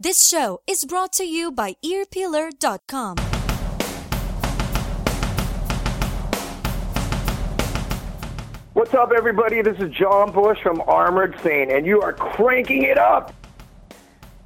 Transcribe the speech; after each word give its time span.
This 0.00 0.28
show 0.28 0.60
is 0.64 0.84
brought 0.84 1.12
to 1.14 1.24
you 1.24 1.50
by 1.50 1.74
earpeeler.com. 1.84 3.16
What's 8.74 8.94
up, 8.94 9.10
everybody? 9.10 9.60
This 9.60 9.76
is 9.80 9.90
John 9.90 10.30
Bush 10.30 10.62
from 10.62 10.80
Armored 10.82 11.34
Saint, 11.42 11.72
and 11.72 11.84
you 11.84 12.00
are 12.00 12.12
cranking 12.12 12.84
it 12.84 12.96
up. 12.96 13.34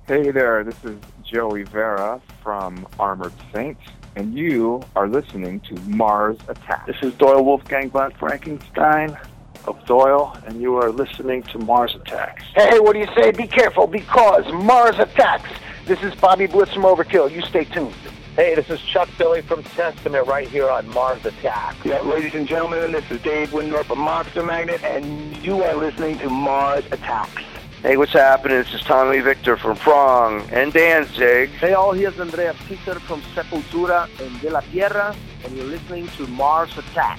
Hey 0.06 0.30
there, 0.30 0.64
this 0.64 0.82
is 0.84 0.96
Joey 1.22 1.64
Vera 1.64 2.22
from 2.42 2.88
Armored 2.98 3.34
Saint, 3.52 3.76
and 4.16 4.32
you 4.32 4.82
are 4.96 5.06
listening 5.06 5.60
to 5.68 5.74
Mars 5.82 6.38
Attack. 6.48 6.86
This 6.86 6.96
is 7.02 7.12
Doyle 7.16 7.44
Wolfgang 7.44 7.90
von 7.90 8.10
Frankenstein 8.12 9.18
of 9.66 9.84
Doyle, 9.86 10.36
and 10.46 10.60
you 10.60 10.76
are 10.76 10.90
listening 10.90 11.42
to 11.44 11.58
Mars 11.58 11.94
Attacks. 11.94 12.44
Hey, 12.54 12.80
what 12.80 12.92
do 12.94 12.98
you 12.98 13.08
say? 13.14 13.30
Be 13.32 13.46
careful 13.46 13.86
because 13.86 14.50
Mars 14.52 14.98
attacks. 14.98 15.50
This 15.86 16.02
is 16.02 16.14
Bobby 16.14 16.46
Blitz 16.46 16.72
from 16.72 16.82
Overkill. 16.82 17.30
You 17.30 17.42
stay 17.42 17.64
tuned. 17.64 17.94
Hey, 18.36 18.54
this 18.54 18.70
is 18.70 18.80
Chuck 18.80 19.10
Billy 19.18 19.42
from 19.42 19.62
Testament 19.62 20.26
right 20.26 20.48
here 20.48 20.70
on 20.70 20.88
Mars 20.88 21.24
Attack. 21.26 21.76
Yeah, 21.84 22.00
ladies 22.00 22.34
and 22.34 22.48
gentlemen, 22.48 22.92
this 22.92 23.10
is 23.10 23.20
Dave 23.20 23.50
Wyndorf 23.50 23.90
of 23.90 23.98
Monster 23.98 24.42
Magnet, 24.42 24.82
and 24.82 25.36
you 25.44 25.62
are 25.62 25.74
listening 25.74 26.18
to 26.20 26.30
Mars 26.30 26.84
Attacks. 26.90 27.42
Hey, 27.82 27.96
what's 27.96 28.12
happening? 28.12 28.58
This 28.58 28.72
is 28.72 28.80
Tommy 28.82 29.20
Victor 29.20 29.56
from 29.56 29.76
Prong 29.76 30.48
and 30.50 30.72
Danzig. 30.72 31.50
Hey 31.50 31.74
all, 31.74 31.92
here's 31.92 32.18
Andrea 32.18 32.54
Peter 32.68 32.98
from 33.00 33.20
Sepultura 33.34 34.08
and 34.24 34.40
De 34.40 34.50
La 34.50 34.60
Tierra, 34.60 35.14
and 35.44 35.56
you're 35.56 35.66
listening 35.66 36.06
to 36.16 36.26
Mars 36.28 36.78
Attack. 36.78 37.18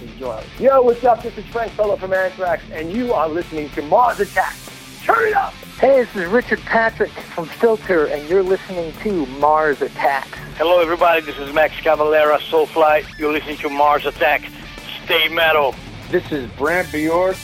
Enjoy. 0.00 0.42
Yo, 0.58 0.80
what's 0.82 1.04
up? 1.04 1.22
This 1.22 1.36
is 1.36 1.44
Frank 1.46 1.76
Bello 1.76 1.96
from 1.96 2.12
Anthrax, 2.12 2.62
and 2.72 2.92
you 2.92 3.12
are 3.12 3.28
listening 3.28 3.68
to 3.70 3.82
Mars 3.82 4.20
Attacks. 4.20 4.70
Turn 5.04 5.28
it 5.28 5.34
up! 5.34 5.52
Hey, 5.78 6.04
this 6.04 6.16
is 6.16 6.26
Richard 6.26 6.60
Patrick 6.60 7.10
from 7.10 7.46
Filter, 7.46 8.06
and 8.06 8.28
you're 8.28 8.42
listening 8.42 8.92
to 9.02 9.26
Mars 9.26 9.82
Attacks. 9.82 10.38
Hello, 10.56 10.80
everybody. 10.80 11.20
This 11.22 11.38
is 11.38 11.52
Max 11.52 11.74
Cavalera, 11.74 12.38
Soulfly. 12.38 13.06
You're 13.18 13.32
listening 13.32 13.56
to 13.58 13.68
Mars 13.68 14.06
Attack. 14.06 14.50
Stay 15.04 15.28
metal. 15.28 15.74
This 16.10 16.30
is 16.32 16.50
Brant 16.52 16.90
Bjork, 16.92 17.36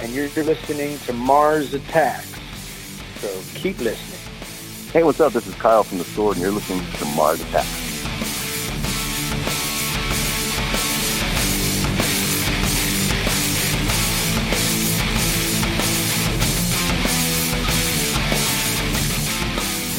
and 0.00 0.12
you're 0.12 0.28
listening 0.28 0.98
to 1.00 1.12
Mars 1.12 1.74
Attacks. 1.74 2.34
So 3.20 3.28
keep 3.54 3.78
listening. 3.78 4.92
Hey, 4.92 5.02
what's 5.02 5.20
up? 5.20 5.32
This 5.32 5.46
is 5.46 5.54
Kyle 5.54 5.84
from 5.84 5.98
The 5.98 6.04
Sword, 6.04 6.36
and 6.36 6.42
you're 6.42 6.52
listening 6.52 6.84
to 6.98 7.04
Mars 7.16 7.40
Attacks. 7.40 7.85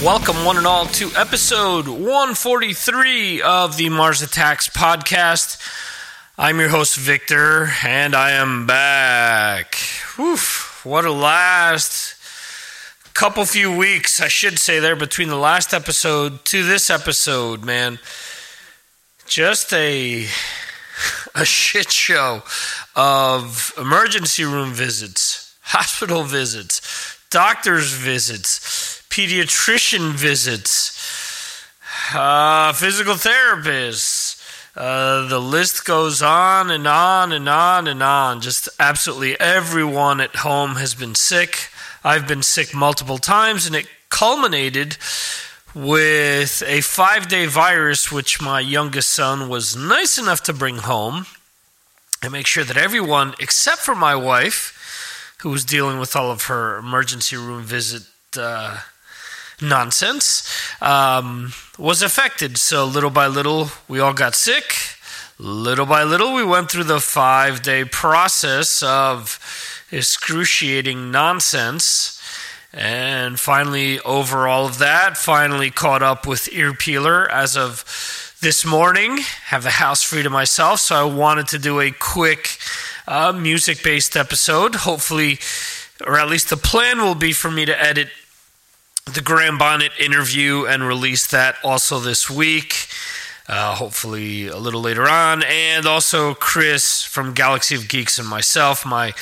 Welcome, 0.03 0.45
one 0.45 0.58
and 0.58 0.67
all, 0.67 0.86
to 0.86 1.09
episode 1.16 1.88
143 1.88 3.42
of 3.42 3.78
the 3.78 3.90
Mars 3.90 4.22
Attacks 4.22 4.70
podcast. 4.70 5.59
I'm 6.38 6.59
your 6.59 6.70
host, 6.70 6.95
Victor, 6.95 7.72
and 7.84 8.16
I 8.16 8.31
am 8.31 8.67
back. 8.67 9.76
Oof, 10.20 10.81
what 10.86 11.04
a 11.04 11.12
last 11.12 12.16
couple 13.16 13.44
few 13.45 13.76
weeks, 13.76 14.22
I 14.22 14.28
should 14.28 14.59
say, 14.59 14.80
there 14.80 14.95
between 14.95 15.30
the 15.30 15.36
last 15.36 15.73
episode 15.73 16.45
to 16.45 16.64
this 16.64 16.92
episode, 16.92 17.66
man. 17.66 17.98
Just 19.26 19.73
a 19.73 20.28
a 21.36 21.44
shit 21.44 21.92
show 21.92 22.44
of 22.95 23.73
emergency 23.80 24.44
room 24.45 24.73
visits, 24.73 25.56
hospital 25.61 26.22
visits, 26.22 27.20
doctor's 27.32 27.94
visits, 27.94 28.97
pediatrician 29.18 30.12
visits, 30.12 31.66
uh, 32.14 32.72
physical 32.73 33.16
therapists. 33.16 34.36
Uh, 34.76 35.28
the 35.28 35.40
list 35.40 35.86
goes 35.86 36.22
on 36.22 36.70
and 36.70 36.88
on 36.88 37.32
and 37.32 37.50
on 37.50 37.88
and 37.88 38.04
on. 38.04 38.42
Just 38.42 38.70
absolutely 38.80 39.36
everyone 39.39 40.22
at 40.22 40.36
home 40.36 40.76
has 40.76 40.94
been 40.94 41.16
sick. 41.16 41.70
I've 42.04 42.27
been 42.27 42.44
sick 42.44 42.76
multiple 42.76 43.17
times, 43.17 43.66
and 43.66 43.76
it 43.76 43.88
culminated 44.10 44.98
with 45.73 46.61
a 46.67 46.82
five 46.82 47.27
day 47.27 47.48
virus, 47.48 48.11
which 48.11 48.39
my 48.39 48.60
youngest 48.60 49.10
son 49.10 49.50
was 49.50 49.76
nice 49.76 50.20
enough 50.20 50.44
to 50.44 50.54
bring 50.54 50.77
home 50.77 51.26
and 52.22 52.32
make 52.32 52.45
sure 52.45 52.64
that 52.64 52.77
everyone, 52.77 53.33
except 53.39 53.80
for 53.80 53.95
my 53.95 54.16
wife, 54.16 55.33
who 55.42 55.50
was 55.50 55.66
dealing 55.66 55.98
with 55.98 56.16
all 56.16 56.30
of 56.30 56.44
her 56.44 56.77
emergency 56.77 57.36
room 57.36 57.64
visit 57.64 58.04
uh, 58.38 58.82
nonsense, 59.62 60.44
um, 60.82 61.54
was 61.78 62.02
affected. 62.02 62.58
So 62.58 62.86
little 62.86 63.10
by 63.10 63.28
little, 63.28 63.70
we 63.88 64.00
all 64.00 64.14
got 64.14 64.36
sick. 64.36 64.73
Little 65.40 65.86
by 65.86 66.04
little, 66.04 66.34
we 66.34 66.44
went 66.44 66.72
through 66.72 66.86
the 66.86 67.00
five 67.00 67.62
day 67.62 67.86
process 67.86 68.82
of 68.82 69.40
excruciating 69.92 71.12
nonsense. 71.12 72.14
And 72.73 73.40
finally, 73.40 74.00
over 74.02 74.48
all 74.48 74.66
of 74.66 74.80
that, 74.80 75.18
finally 75.18 75.72
caught 75.72 76.04
up 76.04 76.28
with 76.28 76.52
Ear 76.52 76.74
Peeler 76.74 77.32
as 77.32 77.56
of 77.56 77.84
this 78.42 78.66
morning. 78.66 79.20
Have 79.45 79.64
the 79.64 79.72
house 79.72 80.04
free 80.04 80.24
to 80.24 80.30
myself, 80.30 80.80
so 80.80 80.95
I 80.95 81.04
wanted 81.04 81.48
to 81.50 81.60
do 81.60 81.80
a 81.80 81.92
quick 81.92 82.58
uh, 83.08 83.32
music 83.32 83.84
based 83.84 84.18
episode. 84.18 84.76
Hopefully, 84.76 85.39
or 86.06 86.20
at 86.20 86.30
least 86.30 86.50
the 86.50 86.58
plan 86.58 87.00
will 87.00 87.16
be 87.16 87.32
for 87.32 87.50
me 87.50 87.66
to 87.66 87.82
edit 87.82 88.10
the 89.14 89.22
Graham 89.22 89.58
Bonnet 89.58 89.92
interview 90.00 90.66
and 90.66 90.84
release 90.84 91.28
that 91.28 91.56
also 91.64 92.00
this 92.00 92.30
week. 92.30 92.88
Uh, 93.48 93.73
hopefully 93.76 94.48
a 94.48 94.58
little 94.58 94.82
later 94.82 95.08
on. 95.08 95.44
And 95.44 95.86
also 95.86 96.34
Chris 96.34 97.04
from 97.04 97.34
Galaxy 97.34 97.76
of 97.76 97.88
Geeks 97.88 98.20
and 98.20 98.28
myself, 98.28 98.86
my 98.86 99.14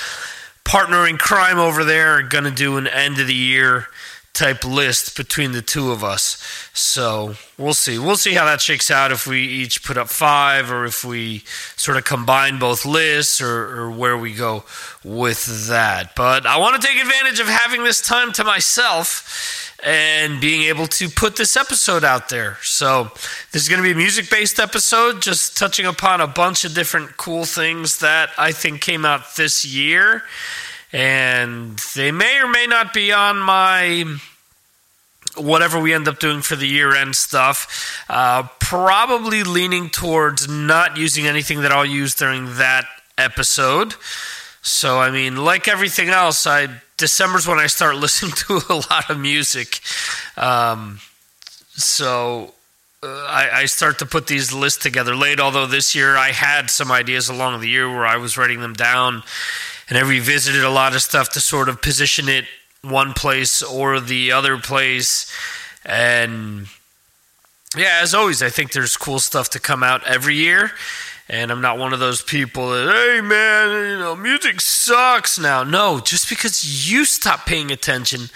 partner 0.64 1.06
in 1.06 1.18
crime 1.18 1.60
over 1.60 1.84
there, 1.84 2.18
are 2.18 2.24
going 2.24 2.46
to 2.46 2.52
do 2.52 2.78
an 2.78 2.88
end 2.88 3.20
of 3.20 3.28
the 3.28 3.36
year 3.36 3.88
type 4.34 4.66
list 4.66 5.16
between 5.16 5.54
the 5.54 5.62
two 5.62 5.92
of 5.92 6.04
us. 6.04 6.44
So 6.74 7.36
we'll 7.58 7.74
see. 7.74 7.98
We'll 7.98 8.18
see 8.18 8.34
how 8.34 8.46
that 8.46 8.62
shakes 8.62 8.92
out 8.92 9.12
if 9.12 9.26
we 9.26 9.40
each 9.40 9.84
put 9.84 9.98
up 9.98 10.10
five 10.10 10.72
or 10.72 10.86
if 10.86 11.06
we 11.06 11.44
sort 11.76 11.98
of 11.98 12.04
combine 12.04 12.60
both 12.60 12.86
lists 12.86 13.40
or, 13.40 13.80
or 13.80 13.92
where 13.92 14.18
we 14.18 14.34
go 14.34 14.66
with 15.04 15.68
that. 15.70 16.16
But 16.16 16.46
I 16.46 16.58
want 16.58 16.82
to 16.82 16.86
take 16.86 16.98
advantage 16.98 17.40
of 17.40 17.48
having 17.48 17.84
this 17.84 18.02
time 18.02 18.34
to 18.34 18.44
myself 18.44 19.72
and 19.84 20.40
being 20.40 20.64
able 20.64 20.88
to 20.88 21.10
put 21.10 21.36
this 21.36 21.56
episode 21.56 22.04
out 22.04 22.30
there. 22.30 22.58
So, 22.62 23.12
this 23.52 23.64
is 23.64 23.70
going 23.70 23.82
to 23.82 23.88
be 23.88 23.92
a 23.92 23.96
music 23.96 24.30
based 24.30 24.60
episode, 24.60 25.22
just 25.22 25.58
touching 25.58 25.86
upon 25.86 26.22
a 26.22 26.28
bunch 26.28 26.66
of 26.66 26.74
different 26.74 27.18
cool 27.18 27.46
things 27.46 28.00
that 28.00 28.30
I 28.38 28.52
think 28.52 28.82
came 28.82 29.06
out 29.06 29.36
this 29.36 29.66
year. 29.66 30.24
And 30.94 31.78
they 31.96 32.12
may 32.12 32.40
or 32.40 32.48
may 32.48 32.68
not 32.68 32.94
be 32.94 33.12
on 33.12 33.38
my 33.38 34.06
whatever 35.36 35.80
we 35.80 35.94
end 35.94 36.08
up 36.08 36.20
doing 36.20 36.42
for 36.42 36.56
the 36.56 36.68
year 36.68 36.96
end 36.96 37.16
stuff. 37.16 38.06
Uh, 38.10 38.44
probably 38.60 39.44
leaning 39.44 39.90
towards 39.90 40.48
not 40.48 40.98
using 40.98 41.28
anything 41.28 41.62
that 41.62 41.72
I'll 41.72 41.86
use 41.86 42.16
during 42.16 42.56
that 42.56 42.86
episode. 43.18 43.96
So, 44.62 45.00
I 45.00 45.12
mean, 45.12 45.38
like 45.38 45.68
everything 45.68 46.10
else, 46.10 46.48
I 46.48 46.70
December's 46.98 47.48
when 47.48 47.60
I 47.60 47.68
start 47.68 47.96
listening 48.06 48.34
to 48.48 48.62
a 48.70 48.76
lot 48.90 49.10
of 49.10 49.20
music. 49.20 49.80
Um, 50.38 51.00
so 51.76 52.54
uh, 53.04 53.08
I, 53.08 53.62
I, 53.62 53.66
start 53.66 54.00
to 54.00 54.06
put 54.06 54.28
these 54.28 54.54
lists 54.54 54.82
together 54.82 55.16
late, 55.16 55.40
although 55.40 55.66
this 55.66 55.94
year 55.94 56.16
I 56.16 56.32
had 56.32 56.70
some 56.70 56.92
ideas 56.92 57.30
along 57.30 57.60
the 57.60 57.68
year 57.68 57.90
where 57.90 58.06
I 58.06 58.18
was 58.18 58.38
writing 58.38 58.62
them 58.62 58.74
down 58.74 59.24
and 59.90 59.98
I 59.98 60.02
revisited 60.02 60.64
a 60.64 60.70
lot 60.70 60.96
of 60.96 61.02
stuff 61.02 61.30
to 61.34 61.42
sort 61.42 61.70
of 61.70 61.82
position 61.82 62.30
it 62.30 62.46
one 62.82 63.14
place 63.14 63.62
or 63.62 64.00
the 64.00 64.32
other 64.32 64.58
place. 64.58 65.32
And 65.86 66.68
yeah, 67.76 68.00
as 68.02 68.14
always, 68.14 68.42
I 68.42 68.50
think 68.50 68.72
there's 68.72 68.98
cool 68.98 69.20
stuff 69.20 69.50
to 69.52 69.60
come 69.60 69.84
out 69.84 70.06
every 70.08 70.36
year. 70.36 70.72
And 71.28 71.52
I'm 71.52 71.62
not 71.62 71.80
one 71.80 71.92
of 71.92 72.00
those 72.00 72.22
people 72.22 72.70
that, 72.70 72.94
hey 72.94 73.22
man, 73.22 73.90
you 73.90 73.98
know, 73.98 74.16
music 74.16 74.62
sucks 74.62 75.40
now. 75.40 75.64
No, 75.64 76.00
just 76.00 76.30
because 76.30 76.92
you 76.92 77.04
stop 77.04 77.46
paying 77.48 77.72
attention 77.72 78.30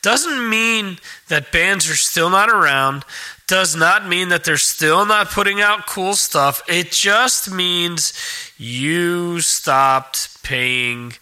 doesn't 0.00 0.48
mean 0.48 0.98
that 1.26 1.50
bands 1.50 1.90
are 1.90 1.96
still 1.96 2.30
not 2.30 2.48
around, 2.48 3.04
does 3.48 3.74
not 3.74 4.06
mean 4.06 4.28
that 4.28 4.44
they're 4.44 4.56
still 4.56 5.04
not 5.04 5.30
putting 5.30 5.60
out 5.60 5.86
cool 5.86 6.14
stuff. 6.14 6.62
It 6.68 6.92
just 6.92 7.50
means 7.50 8.12
you 8.56 9.40
stopped 9.40 10.42
paying 10.44 11.14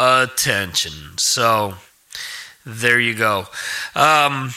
attention. 0.00 1.18
So 1.18 1.74
there 2.64 2.98
you 2.98 3.14
go. 3.14 3.46
Um, 3.94 4.54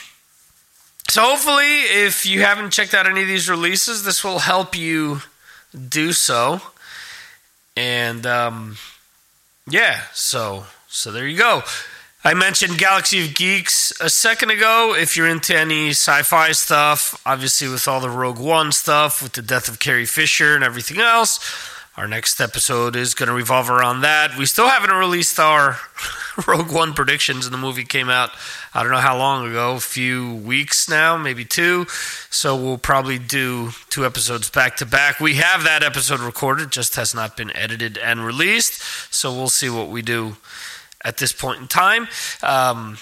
so 1.10 1.22
hopefully, 1.22 1.82
if 2.06 2.26
you 2.26 2.42
haven't 2.42 2.72
checked 2.72 2.94
out 2.94 3.08
any 3.08 3.22
of 3.22 3.28
these 3.28 3.50
releases, 3.50 4.04
this 4.04 4.24
will 4.24 4.40
help 4.40 4.78
you 4.78 5.22
do 5.90 6.14
so. 6.14 6.62
And 7.76 8.26
um, 8.26 8.78
yeah, 9.68 10.02
so 10.14 10.66
so 10.88 11.12
there 11.12 11.28
you 11.28 11.38
go. 11.38 11.64
I 12.24 12.34
mentioned 12.34 12.78
Galaxy 12.78 13.24
of 13.24 13.36
Geeks 13.36 13.94
a 14.02 14.10
second 14.10 14.50
ago. 14.50 14.96
If 14.98 15.16
you're 15.16 15.30
into 15.30 15.56
any 15.56 15.92
sci 15.92 16.24
fi 16.24 16.52
stuff, 16.52 17.22
obviously 17.26 17.68
with 17.68 17.88
all 17.88 18.02
the 18.02 18.10
Rogue 18.10 18.40
One 18.40 18.72
stuff, 18.72 19.22
with 19.22 19.34
the 19.34 19.42
death 19.42 19.70
of 19.70 19.80
Carrie 19.80 20.06
Fisher 20.06 20.56
and 20.56 20.64
everything 20.64 21.00
else, 21.00 21.40
our 21.98 22.08
next 22.08 22.40
episode 22.40 22.96
is 22.96 23.16
going 23.16 23.28
to 23.28 23.34
revolve 23.34 23.72
around 23.72 24.02
that. 24.02 24.38
We 24.38 24.46
still 24.46 24.68
haven't 24.68 24.92
released 24.92 25.40
our 25.40 25.80
Rogue 26.48 26.72
One 26.72 26.94
predictions, 26.94 27.48
and 27.48 27.54
the 27.54 27.58
movie 27.58 27.86
came 27.86 28.08
out, 28.08 28.30
I 28.72 28.84
don't 28.84 28.92
know 28.92 29.00
how 29.00 29.18
long 29.18 29.48
ago, 29.48 29.76
a 29.76 29.80
few 29.80 30.36
weeks 30.36 30.88
now, 30.88 31.18
maybe 31.18 31.44
two. 31.44 31.88
So 32.30 32.56
we'll 32.56 32.78
probably 32.78 33.18
do 33.18 33.72
two 33.90 34.06
episodes 34.06 34.48
back 34.48 34.78
to 34.78 34.86
back. 34.86 35.20
We 35.20 35.36
have 35.36 35.64
that 35.64 35.84
episode 35.84 36.20
recorded, 36.20 36.72
just 36.72 36.96
has 36.98 37.16
not 37.16 37.36
been 37.36 37.56
edited 37.58 37.98
and 37.98 38.24
released. 38.24 38.80
So 39.12 39.34
we'll 39.34 39.50
see 39.50 39.70
what 39.70 39.90
we 39.90 40.04
do 40.04 40.38
at 41.04 41.18
this 41.18 41.34
point 41.34 41.62
in 41.62 41.68
time. 41.68 42.08
Um, 42.44 43.00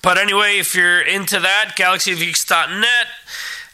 but 0.00 0.16
anyway, 0.16 0.58
if 0.58 0.76
you're 0.76 1.02
into 1.02 1.40
that, 1.40 1.72
galaxyofgeeks.net, 1.76 2.86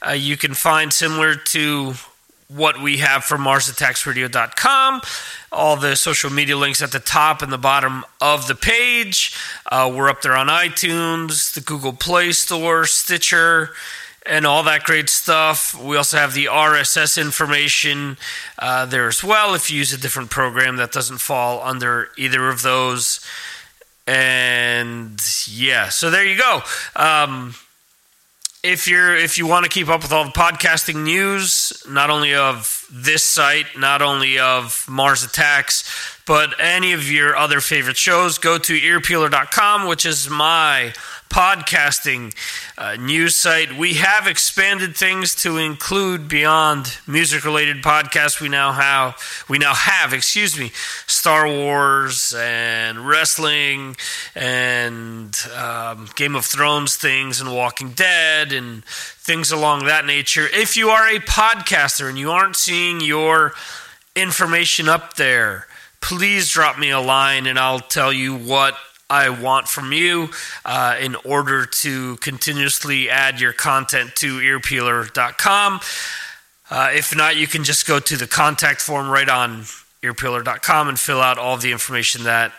uh, 0.08 0.12
you 0.12 0.38
can 0.38 0.54
find 0.54 0.90
similar 0.90 1.34
to 1.34 1.94
what 2.54 2.82
we 2.82 2.98
have 2.98 3.24
for 3.24 3.36
MarsAttacksRadio.com. 3.38 5.00
All 5.52 5.76
the 5.76 5.94
social 5.96 6.30
media 6.30 6.56
links 6.56 6.82
at 6.82 6.92
the 6.92 7.00
top 7.00 7.42
and 7.42 7.52
the 7.52 7.58
bottom 7.58 8.04
of 8.20 8.48
the 8.48 8.54
page. 8.54 9.36
Uh, 9.70 9.90
we're 9.94 10.08
up 10.08 10.22
there 10.22 10.36
on 10.36 10.48
iTunes, 10.48 11.54
the 11.54 11.60
Google 11.60 11.92
Play 11.92 12.32
Store, 12.32 12.84
Stitcher, 12.84 13.70
and 14.26 14.46
all 14.46 14.62
that 14.64 14.84
great 14.84 15.08
stuff. 15.08 15.74
We 15.80 15.96
also 15.96 16.16
have 16.16 16.34
the 16.34 16.46
RSS 16.46 17.20
information 17.20 18.16
uh, 18.58 18.86
there 18.86 19.08
as 19.08 19.24
well 19.24 19.54
if 19.54 19.70
you 19.70 19.78
use 19.78 19.92
a 19.92 19.98
different 19.98 20.30
program 20.30 20.76
that 20.76 20.92
doesn't 20.92 21.18
fall 21.18 21.62
under 21.62 22.08
either 22.18 22.48
of 22.48 22.62
those. 22.62 23.20
And 24.06 25.20
yeah, 25.46 25.88
so 25.88 26.10
there 26.10 26.26
you 26.26 26.36
go. 26.36 26.62
Um, 26.96 27.54
if 28.62 28.86
you're 28.86 29.16
if 29.16 29.38
you 29.38 29.46
want 29.46 29.64
to 29.64 29.70
keep 29.70 29.88
up 29.88 30.02
with 30.02 30.12
all 30.12 30.24
the 30.24 30.30
podcasting 30.30 31.04
news, 31.04 31.82
not 31.88 32.10
only 32.10 32.34
of 32.34 32.86
this 32.92 33.22
site, 33.22 33.66
not 33.78 34.02
only 34.02 34.38
of 34.38 34.84
Mars 34.88 35.24
Attacks, 35.24 35.84
but 36.26 36.54
any 36.60 36.92
of 36.92 37.10
your 37.10 37.36
other 37.36 37.60
favorite 37.60 37.96
shows, 37.96 38.38
go 38.38 38.58
to 38.58 38.72
earpeeler.com, 38.74 39.86
which 39.86 40.04
is 40.04 40.28
my 40.28 40.92
podcasting 41.30 42.34
uh, 42.76 42.96
news 42.96 43.36
site. 43.36 43.78
We 43.78 43.94
have 43.94 44.26
expanded 44.26 44.96
things 44.96 45.34
to 45.36 45.56
include 45.56 46.28
beyond 46.28 46.98
music 47.06 47.44
related 47.44 47.82
podcasts. 47.82 48.40
We 48.40 48.48
now 48.48 48.72
have 48.72 49.16
we 49.48 49.56
now 49.56 49.72
have, 49.72 50.12
excuse 50.12 50.58
me, 50.58 50.72
Star 51.06 51.46
Wars 51.46 52.34
and 52.36 53.06
wrestling 53.06 53.96
and 54.34 55.34
um, 55.56 56.08
Game 56.16 56.34
of 56.34 56.44
Thrones 56.44 56.96
things 56.96 57.40
and 57.40 57.54
Walking 57.54 57.92
Dead 57.92 58.52
and 58.52 58.84
things 58.84 59.52
along 59.52 59.84
that 59.84 60.04
nature. 60.04 60.48
If 60.52 60.76
you 60.76 60.90
are 60.90 61.08
a 61.08 61.20
podcaster 61.20 62.08
and 62.08 62.18
you 62.18 62.32
aren't 62.32 62.56
seeing 62.56 63.00
your 63.00 63.52
information 64.16 64.88
up 64.88 65.14
there, 65.14 65.68
please 66.00 66.50
drop 66.50 66.76
me 66.78 66.90
a 66.90 67.00
line 67.00 67.46
and 67.46 67.58
I'll 67.58 67.78
tell 67.78 68.12
you 68.12 68.34
what 68.36 68.74
I 69.10 69.28
want 69.28 69.68
from 69.68 69.92
you 69.92 70.30
uh, 70.64 70.96
in 71.00 71.16
order 71.24 71.66
to 71.66 72.16
continuously 72.16 73.10
add 73.10 73.40
your 73.40 73.52
content 73.52 74.14
to 74.16 74.38
earpeeler.com. 74.38 75.80
Uh, 76.70 76.90
if 76.92 77.14
not, 77.14 77.36
you 77.36 77.46
can 77.48 77.64
just 77.64 77.86
go 77.86 77.98
to 77.98 78.16
the 78.16 78.28
contact 78.28 78.80
form 78.80 79.10
right 79.10 79.28
on 79.28 79.62
earpeeler.com 80.02 80.88
and 80.88 80.98
fill 80.98 81.20
out 81.20 81.36
all 81.36 81.56
the 81.56 81.72
information 81.72 82.24
that 82.24 82.52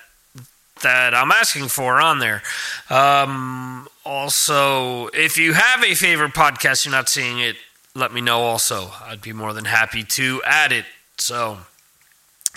that 0.82 1.14
I'm 1.14 1.32
asking 1.32 1.68
for 1.68 2.02
on 2.02 2.20
there. 2.20 2.42
Um, 2.90 3.88
also, 4.04 5.08
if 5.10 5.38
you 5.38 5.54
have 5.54 5.84
a 5.84 5.94
favorite 5.94 6.34
podcast, 6.34 6.86
you're 6.86 6.92
not 6.92 7.08
seeing 7.08 7.40
it, 7.40 7.56
let 7.94 8.12
me 8.12 8.20
know 8.20 8.42
also. 8.42 8.92
I'd 9.04 9.22
be 9.22 9.32
more 9.32 9.54
than 9.54 9.66
happy 9.66 10.04
to 10.04 10.42
add 10.44 10.72
it. 10.72 10.86
So, 11.18 11.60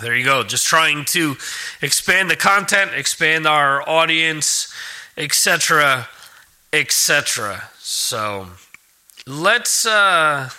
there 0.00 0.16
you 0.16 0.24
go. 0.24 0.42
Just 0.42 0.66
trying 0.66 1.04
to 1.06 1.36
expand 1.80 2.30
the 2.30 2.36
content, 2.36 2.92
expand 2.94 3.46
our 3.46 3.88
audience, 3.88 4.72
etc., 5.16 6.08
etc. 6.72 7.70
So 7.78 8.48
let's 9.26 9.86
uh, 9.86 10.50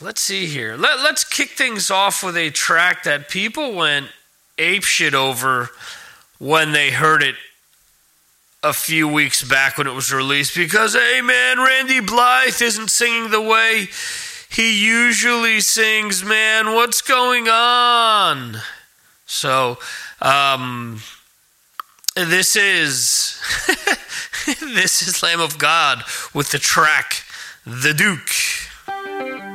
let's 0.00 0.20
see 0.20 0.46
here. 0.46 0.76
Let 0.76 1.00
let's 1.00 1.22
kick 1.22 1.50
things 1.50 1.90
off 1.90 2.24
with 2.24 2.36
a 2.36 2.50
track 2.50 3.04
that 3.04 3.28
people 3.28 3.74
went 3.74 4.08
ape 4.58 4.84
shit 4.84 5.14
over 5.14 5.70
when 6.38 6.72
they 6.72 6.90
heard 6.90 7.22
it 7.22 7.36
a 8.62 8.72
few 8.72 9.08
weeks 9.08 9.42
back 9.42 9.78
when 9.78 9.86
it 9.86 9.94
was 9.94 10.12
released 10.12 10.54
because 10.56 10.94
hey 10.94 11.22
man, 11.22 11.58
Randy 11.58 12.00
Blythe 12.00 12.60
isn't 12.60 12.90
singing 12.90 13.30
the 13.30 13.40
way 13.40 13.88
he 14.50 14.84
usually 14.84 15.60
sings, 15.60 16.24
man, 16.24 16.74
what's 16.74 17.02
going 17.02 17.48
on? 17.48 18.56
So, 19.24 19.78
um, 20.20 21.02
this 22.16 22.56
is 22.56 23.40
this 24.60 25.06
is 25.06 25.22
Lamb 25.22 25.40
of 25.40 25.56
God 25.58 26.02
with 26.34 26.50
the 26.50 26.58
track 26.58 27.22
The 27.64 27.94
Duke. 27.94 29.49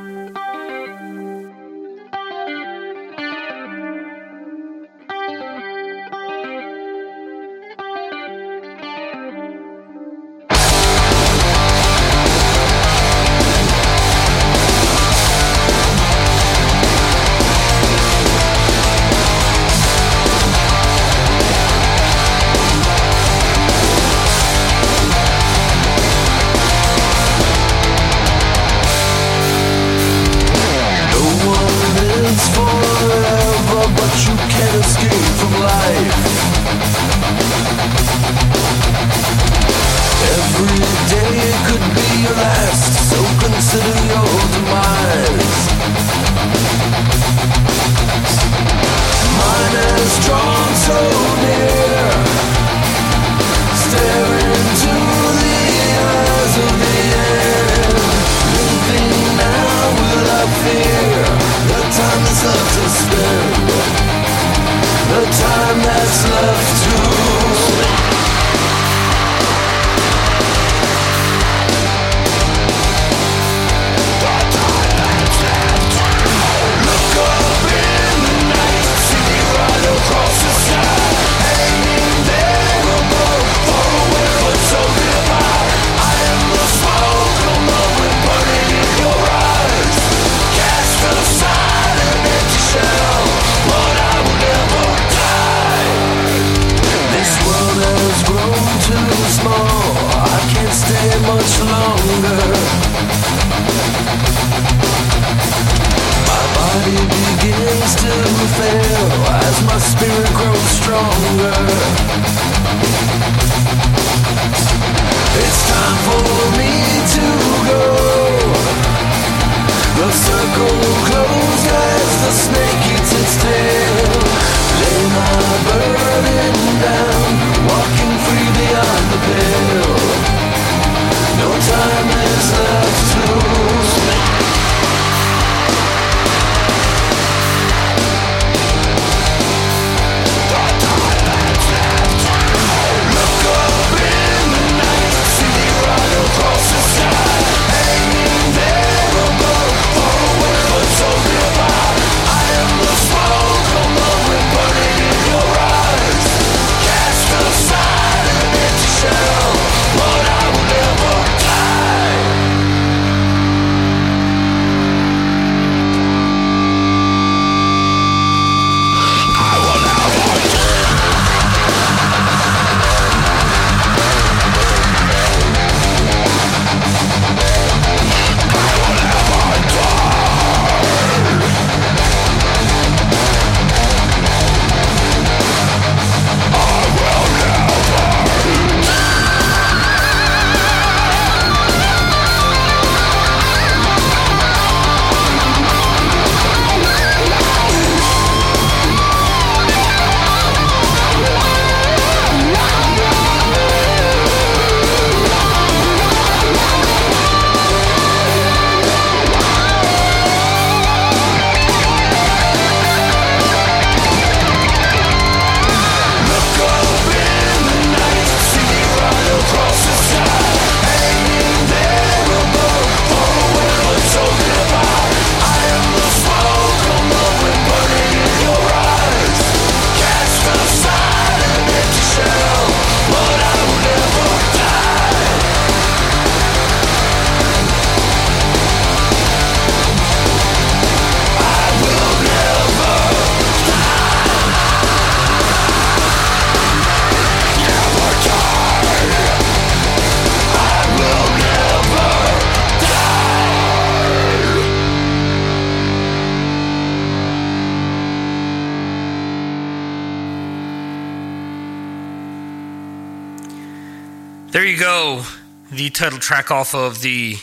Title 265.96 266.18
track 266.18 266.50
off 266.50 266.74
of 266.74 267.00
the 267.00 267.36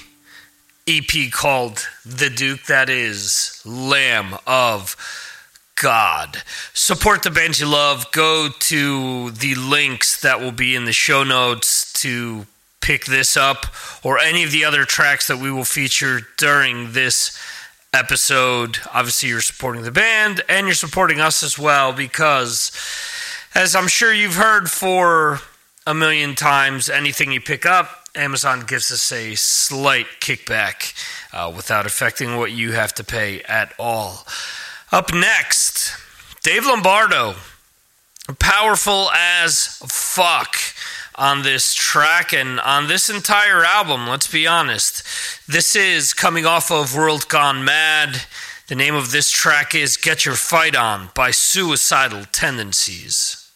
EP 0.87 1.31
called 1.31 1.87
The 2.05 2.29
Duke, 2.29 2.65
that 2.65 2.87
is 2.87 3.59
Lamb 3.65 4.35
of 4.45 4.95
God. 5.81 6.43
Support 6.71 7.23
the 7.23 7.31
band 7.31 7.59
you 7.59 7.65
love. 7.65 8.11
Go 8.11 8.49
to 8.59 9.31
the 9.31 9.55
links 9.55 10.21
that 10.21 10.39
will 10.39 10.51
be 10.51 10.75
in 10.75 10.85
the 10.85 10.93
show 10.93 11.23
notes 11.23 11.91
to 11.93 12.45
pick 12.79 13.05
this 13.05 13.35
up 13.35 13.65
or 14.03 14.19
any 14.19 14.43
of 14.43 14.51
the 14.51 14.65
other 14.65 14.85
tracks 14.85 15.25
that 15.29 15.39
we 15.39 15.49
will 15.49 15.65
feature 15.65 16.19
during 16.37 16.91
this 16.91 17.35
episode. 17.91 18.77
Obviously, 18.93 19.29
you're 19.29 19.41
supporting 19.41 19.81
the 19.81 19.91
band 19.91 20.43
and 20.47 20.67
you're 20.67 20.75
supporting 20.75 21.19
us 21.19 21.41
as 21.41 21.57
well 21.57 21.91
because, 21.91 22.71
as 23.55 23.75
I'm 23.75 23.87
sure 23.87 24.13
you've 24.13 24.35
heard 24.35 24.69
for 24.69 25.39
a 25.87 25.95
million 25.95 26.35
times, 26.35 26.87
anything 26.87 27.31
you 27.31 27.41
pick 27.41 27.65
up, 27.65 28.02
Amazon 28.15 28.61
gives 28.61 28.91
us 28.91 29.11
a 29.11 29.33
slight 29.35 30.05
kickback 30.19 30.93
uh, 31.33 31.51
without 31.55 31.85
affecting 31.85 32.37
what 32.37 32.51
you 32.51 32.73
have 32.73 32.93
to 32.93 33.03
pay 33.03 33.41
at 33.43 33.73
all. 33.79 34.25
Up 34.91 35.13
next, 35.13 35.97
Dave 36.43 36.65
Lombardo, 36.65 37.35
powerful 38.39 39.09
as 39.11 39.77
fuck 39.87 40.55
on 41.15 41.41
this 41.41 41.73
track 41.73 42.33
and 42.33 42.59
on 42.59 42.87
this 42.87 43.09
entire 43.09 43.63
album, 43.63 44.07
let's 44.07 44.27
be 44.27 44.45
honest. 44.45 45.03
This 45.47 45.75
is 45.75 46.13
coming 46.13 46.45
off 46.45 46.71
of 46.71 46.95
World 46.95 47.27
Gone 47.27 47.65
Mad. 47.65 48.21
The 48.67 48.75
name 48.75 48.95
of 48.95 49.11
this 49.11 49.31
track 49.31 49.73
is 49.73 49.97
Get 49.97 50.25
Your 50.25 50.35
Fight 50.35 50.75
On 50.75 51.09
by 51.15 51.31
Suicidal 51.31 52.25
Tendencies. 52.31 53.51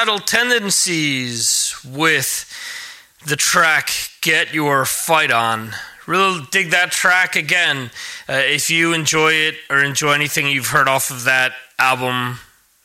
Suicidal 0.00 0.18
tendencies 0.18 1.76
with 1.84 2.50
the 3.26 3.36
track 3.36 3.90
Get 4.22 4.54
Your 4.54 4.86
Fight 4.86 5.30
On. 5.30 5.72
Really 6.06 6.40
dig 6.50 6.70
that 6.70 6.90
track 6.90 7.36
again. 7.36 7.90
Uh, 8.26 8.32
if 8.34 8.70
you 8.70 8.94
enjoy 8.94 9.32
it 9.32 9.56
or 9.68 9.84
enjoy 9.84 10.12
anything 10.12 10.46
you've 10.46 10.68
heard 10.68 10.88
off 10.88 11.10
of 11.10 11.24
that 11.24 11.52
album, 11.78 12.38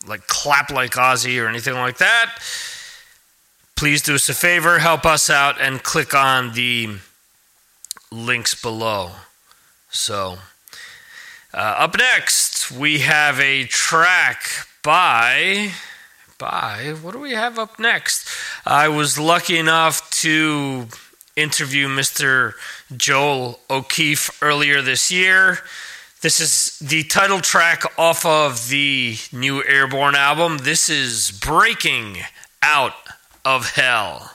like 0.06 0.28
Clap 0.28 0.72
Like 0.72 0.92
Ozzy 0.92 1.42
or 1.42 1.48
anything 1.48 1.76
like 1.76 2.00
that, 2.00 2.38
please 3.78 4.02
do 4.02 4.16
us 4.16 4.28
a 4.28 4.34
favor, 4.34 4.80
help 4.80 5.06
us 5.06 5.30
out, 5.30 5.56
and 5.62 5.82
click 5.84 6.14
on 6.14 6.54
the 6.54 6.98
links 8.12 8.62
below. 8.62 9.12
So, 9.90 10.40
uh, 11.54 11.76
up 11.78 11.98
next, 11.98 12.72
we 12.72 13.00
have 13.00 13.40
a 13.40 13.64
track 13.68 14.68
by 14.84 15.72
by 16.38 16.96
what 17.02 17.14
do 17.14 17.20
we 17.20 17.32
have 17.32 17.58
up 17.58 17.80
next? 17.80 18.28
I 18.66 18.88
was 18.88 19.18
lucky 19.18 19.58
enough 19.58 20.10
to 20.22 20.88
interview 21.36 21.88
Mr. 21.88 22.54
Joel 22.96 23.60
O'Keeffe 23.70 24.42
earlier 24.42 24.82
this 24.82 25.12
year. 25.12 25.60
This 26.22 26.40
is 26.40 26.80
the 26.80 27.04
title 27.04 27.40
track 27.40 27.84
off 27.98 28.26
of 28.26 28.70
the 28.70 29.18
new 29.32 29.64
Airborne 29.64 30.16
album. 30.16 30.60
This 30.60 30.90
is 30.90 31.32
Breaking 31.32 32.18
Out 32.62 32.96
of 33.44 33.72
Hell. 33.72 34.35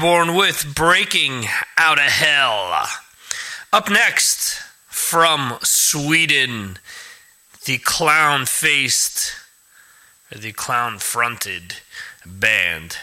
Airborne 0.00 0.34
with 0.34 0.74
Breaking 0.74 1.44
Out 1.76 1.98
of 1.98 2.04
Hell. 2.04 2.86
Up 3.70 3.90
next, 3.90 4.58
from 4.86 5.58
Sweden, 5.62 6.78
the 7.66 7.76
clown 7.76 8.46
faced, 8.46 9.34
the 10.34 10.52
clown 10.52 10.98
fronted 11.00 11.74
band 12.24 12.96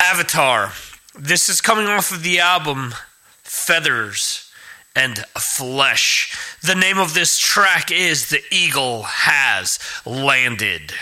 Avatar. 0.00 0.72
This 1.14 1.50
is 1.50 1.60
coming 1.60 1.86
off 1.86 2.10
of 2.10 2.22
the 2.22 2.40
album 2.40 2.94
feathers, 3.42 4.50
and 4.96 5.18
flesh. 5.38 6.34
The 6.62 6.74
name 6.74 6.96
of 6.96 7.12
this 7.12 7.38
track 7.38 7.90
is 7.90 8.30
The 8.30 8.40
Eagle 8.50 9.02
Has 9.02 9.78
Landed. 10.06 10.94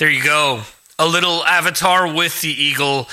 There 0.00 0.08
you 0.08 0.24
go. 0.24 0.62
A 0.98 1.06
little 1.06 1.44
avatar 1.44 2.10
with 2.10 2.40
the 2.40 2.48
eagle 2.48 3.06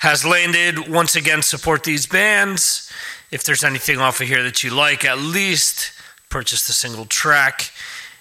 has 0.00 0.22
landed. 0.22 0.86
Once 0.86 1.16
again, 1.16 1.40
support 1.40 1.82
these 1.82 2.04
bands. 2.04 2.92
If 3.30 3.44
there's 3.44 3.64
anything 3.64 4.00
off 4.00 4.20
of 4.20 4.28
here 4.28 4.42
that 4.42 4.62
you 4.62 4.68
like, 4.68 5.02
at 5.02 5.16
least 5.16 5.92
purchase 6.28 6.66
the 6.66 6.74
single 6.74 7.06
track 7.06 7.70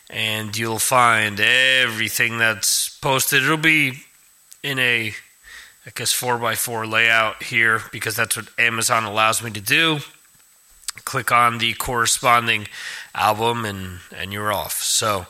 and 0.10 0.58
you'll 0.58 0.80
find 0.80 1.42
everything 1.42 2.38
that's 2.38 2.98
posted. 3.00 3.44
It'll 3.44 3.58
be 3.58 4.06
in 4.64 4.80
a, 4.80 5.14
I 5.86 5.92
guess, 5.94 6.18
4x4 6.18 6.90
layout 6.90 7.44
here 7.44 7.82
because 7.92 8.16
that's 8.16 8.38
what 8.38 8.48
Amazon 8.58 9.04
allows 9.04 9.44
me 9.44 9.52
to 9.52 9.60
do. 9.62 10.00
Click 11.04 11.34
on 11.34 11.58
the 11.58 11.74
corresponding 11.74 12.70
album 13.14 13.66
and, 13.66 14.00
and 14.16 14.32
you're 14.32 14.54
off. 14.54 14.82
So, 14.82 15.26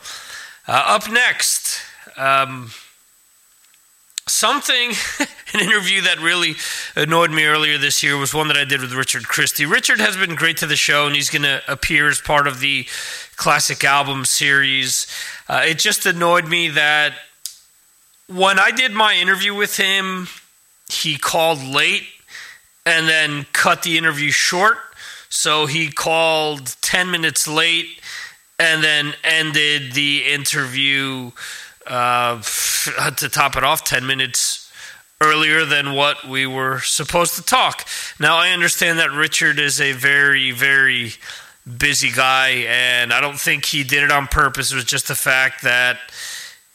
uh, 0.68 0.84
up 0.86 1.10
next, 1.10 1.82
um, 2.18 2.72
something, 4.28 4.92
an 5.54 5.60
interview 5.60 6.02
that 6.02 6.20
really 6.20 6.56
annoyed 6.96 7.32
me 7.32 7.46
earlier 7.46 7.78
this 7.78 8.02
year 8.04 8.18
was 8.18 8.34
one 8.34 8.48
that 8.48 8.58
I 8.58 8.66
did 8.66 8.82
with 8.82 8.94
Richard 8.94 9.28
Christy. 9.28 9.66
Richard 9.66 10.00
has 10.00 10.18
been 10.18 10.36
great 10.36 10.58
to 10.58 10.68
the 10.68 10.76
show, 10.76 11.06
and 11.08 11.16
he's 11.16 11.30
going 11.30 11.44
to 11.44 11.62
appear 11.68 12.10
as 12.10 12.22
part 12.22 12.48
of 12.48 12.60
the 12.60 12.86
classic 13.36 13.84
album 13.84 14.26
series. 14.26 15.08
Uh, 15.48 15.64
it 15.66 15.80
just 15.80 16.06
annoyed 16.06 16.48
me 16.48 16.70
that 16.70 17.14
when 18.28 18.60
I 18.60 18.72
did 18.72 18.92
my 18.92 19.14
interview 19.16 19.54
with 19.54 19.78
him, 19.78 20.28
he 20.90 21.18
called 21.18 21.64
late 21.64 22.04
and 22.86 23.08
then 23.08 23.46
cut 23.52 23.84
the 23.84 23.98
interview 23.98 24.32
short. 24.32 24.78
So 25.30 25.66
he 25.66 25.92
called 25.92 26.76
10 26.82 27.12
minutes 27.12 27.48
late 27.48 27.88
and 28.58 28.84
then 28.84 29.14
ended 29.24 29.94
the 29.94 30.24
interview 30.26 31.32
uh, 31.88 32.42
to 32.42 33.30
top 33.30 33.56
it 33.56 33.64
off 33.64 33.84
10 33.84 34.06
minutes 34.06 34.72
earlier 35.22 35.66
than 35.66 35.94
what 35.94 36.28
we 36.28 36.46
were 36.46 36.80
supposed 36.82 37.36
to 37.36 37.42
talk. 37.42 37.88
Now, 38.20 38.38
I 38.38 38.50
understand 38.50 39.00
that 39.00 39.12
Richard 39.12 39.60
is 39.60 39.80
a 39.80 39.94
very, 39.94 40.52
very 40.52 41.14
busy 41.78 42.12
guy, 42.12 42.66
and 42.68 43.14
I 43.14 43.22
don't 43.22 43.40
think 43.40 43.66
he 43.66 43.84
did 43.84 44.04
it 44.04 44.12
on 44.12 44.28
purpose. 44.28 44.72
It 44.72 44.76
was 44.76 44.86
just 44.86 45.08
the 45.08 45.16
fact 45.16 45.64
that, 45.64 45.98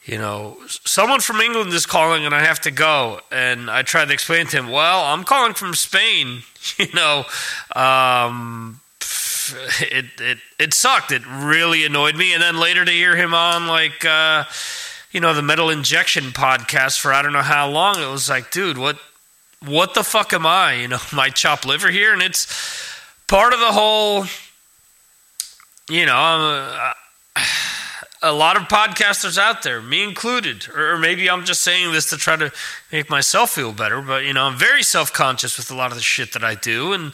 you 0.05 0.17
know, 0.17 0.57
someone 0.67 1.19
from 1.19 1.39
England 1.39 1.71
is 1.73 1.85
calling 1.85 2.25
and 2.25 2.33
I 2.33 2.43
have 2.43 2.59
to 2.61 2.71
go. 2.71 3.21
And 3.31 3.69
I 3.69 3.83
tried 3.83 4.05
to 4.05 4.13
explain 4.13 4.47
to 4.47 4.57
him, 4.57 4.69
well, 4.69 5.05
I'm 5.05 5.23
calling 5.23 5.53
from 5.53 5.73
Spain, 5.75 6.43
you 6.77 6.87
know. 6.93 7.25
Um, 7.75 8.81
it, 9.81 10.05
it 10.19 10.37
it 10.59 10.73
sucked. 10.73 11.11
It 11.11 11.23
really 11.27 11.85
annoyed 11.85 12.15
me. 12.15 12.33
And 12.33 12.41
then 12.41 12.57
later 12.57 12.85
to 12.85 12.91
hear 12.91 13.15
him 13.15 13.33
on 13.33 13.67
like 13.67 14.05
uh, 14.05 14.45
you 15.11 15.19
know, 15.19 15.33
the 15.33 15.41
metal 15.41 15.69
injection 15.69 16.25
podcast 16.25 16.99
for 16.99 17.13
I 17.13 17.21
don't 17.21 17.33
know 17.33 17.41
how 17.41 17.69
long. 17.69 18.01
It 18.01 18.09
was 18.09 18.29
like, 18.29 18.51
dude, 18.51 18.77
what 18.77 18.97
what 19.65 19.93
the 19.93 20.03
fuck 20.03 20.33
am 20.33 20.45
I? 20.45 20.75
You 20.75 20.87
know, 20.87 20.97
my 21.13 21.29
chopped 21.29 21.65
liver 21.65 21.89
here, 21.91 22.13
and 22.13 22.21
it's 22.21 22.47
part 23.27 23.53
of 23.53 23.59
the 23.59 23.71
whole. 23.71 24.25
You 25.89 26.05
know, 26.05 26.15
a, 26.15 26.93
a 28.21 28.31
lot 28.31 28.55
of 28.55 28.63
podcasters 28.63 29.37
out 29.37 29.63
there, 29.63 29.81
me 29.81 30.03
included, 30.03 30.69
or 30.69 30.97
maybe 30.97 31.29
I'm 31.29 31.43
just 31.43 31.63
saying 31.63 31.91
this 31.91 32.09
to 32.11 32.17
try 32.17 32.37
to 32.37 32.51
make 32.91 33.09
myself 33.09 33.49
feel 33.49 33.73
better. 33.73 34.01
But 34.01 34.23
you 34.23 34.33
know, 34.33 34.43
I'm 34.43 34.57
very 34.57 34.83
self 34.83 35.11
conscious 35.11 35.57
with 35.57 35.71
a 35.71 35.75
lot 35.75 35.91
of 35.91 35.97
the 35.97 36.03
shit 36.03 36.33
that 36.33 36.43
I 36.43 36.55
do, 36.55 36.93
and 36.93 37.13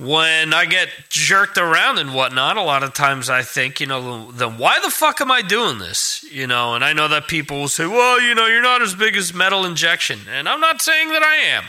when 0.00 0.54
I 0.54 0.64
get 0.64 0.88
jerked 1.10 1.58
around 1.58 1.98
and 1.98 2.14
whatnot, 2.14 2.56
a 2.56 2.62
lot 2.62 2.82
of 2.82 2.94
times 2.94 3.28
I 3.28 3.42
think, 3.42 3.80
you 3.80 3.86
know, 3.86 4.32
then 4.32 4.56
why 4.56 4.80
the 4.82 4.88
fuck 4.88 5.20
am 5.20 5.30
I 5.30 5.42
doing 5.42 5.78
this? 5.78 6.24
You 6.32 6.46
know, 6.46 6.74
and 6.74 6.82
I 6.82 6.94
know 6.94 7.06
that 7.08 7.28
people 7.28 7.60
will 7.60 7.68
say, 7.68 7.86
well, 7.86 8.18
you 8.18 8.34
know, 8.34 8.46
you're 8.46 8.62
not 8.62 8.80
as 8.80 8.94
big 8.94 9.14
as 9.14 9.34
Metal 9.34 9.66
Injection, 9.66 10.20
and 10.32 10.48
I'm 10.48 10.60
not 10.60 10.80
saying 10.80 11.10
that 11.10 11.22
I 11.22 11.36
am. 11.36 11.64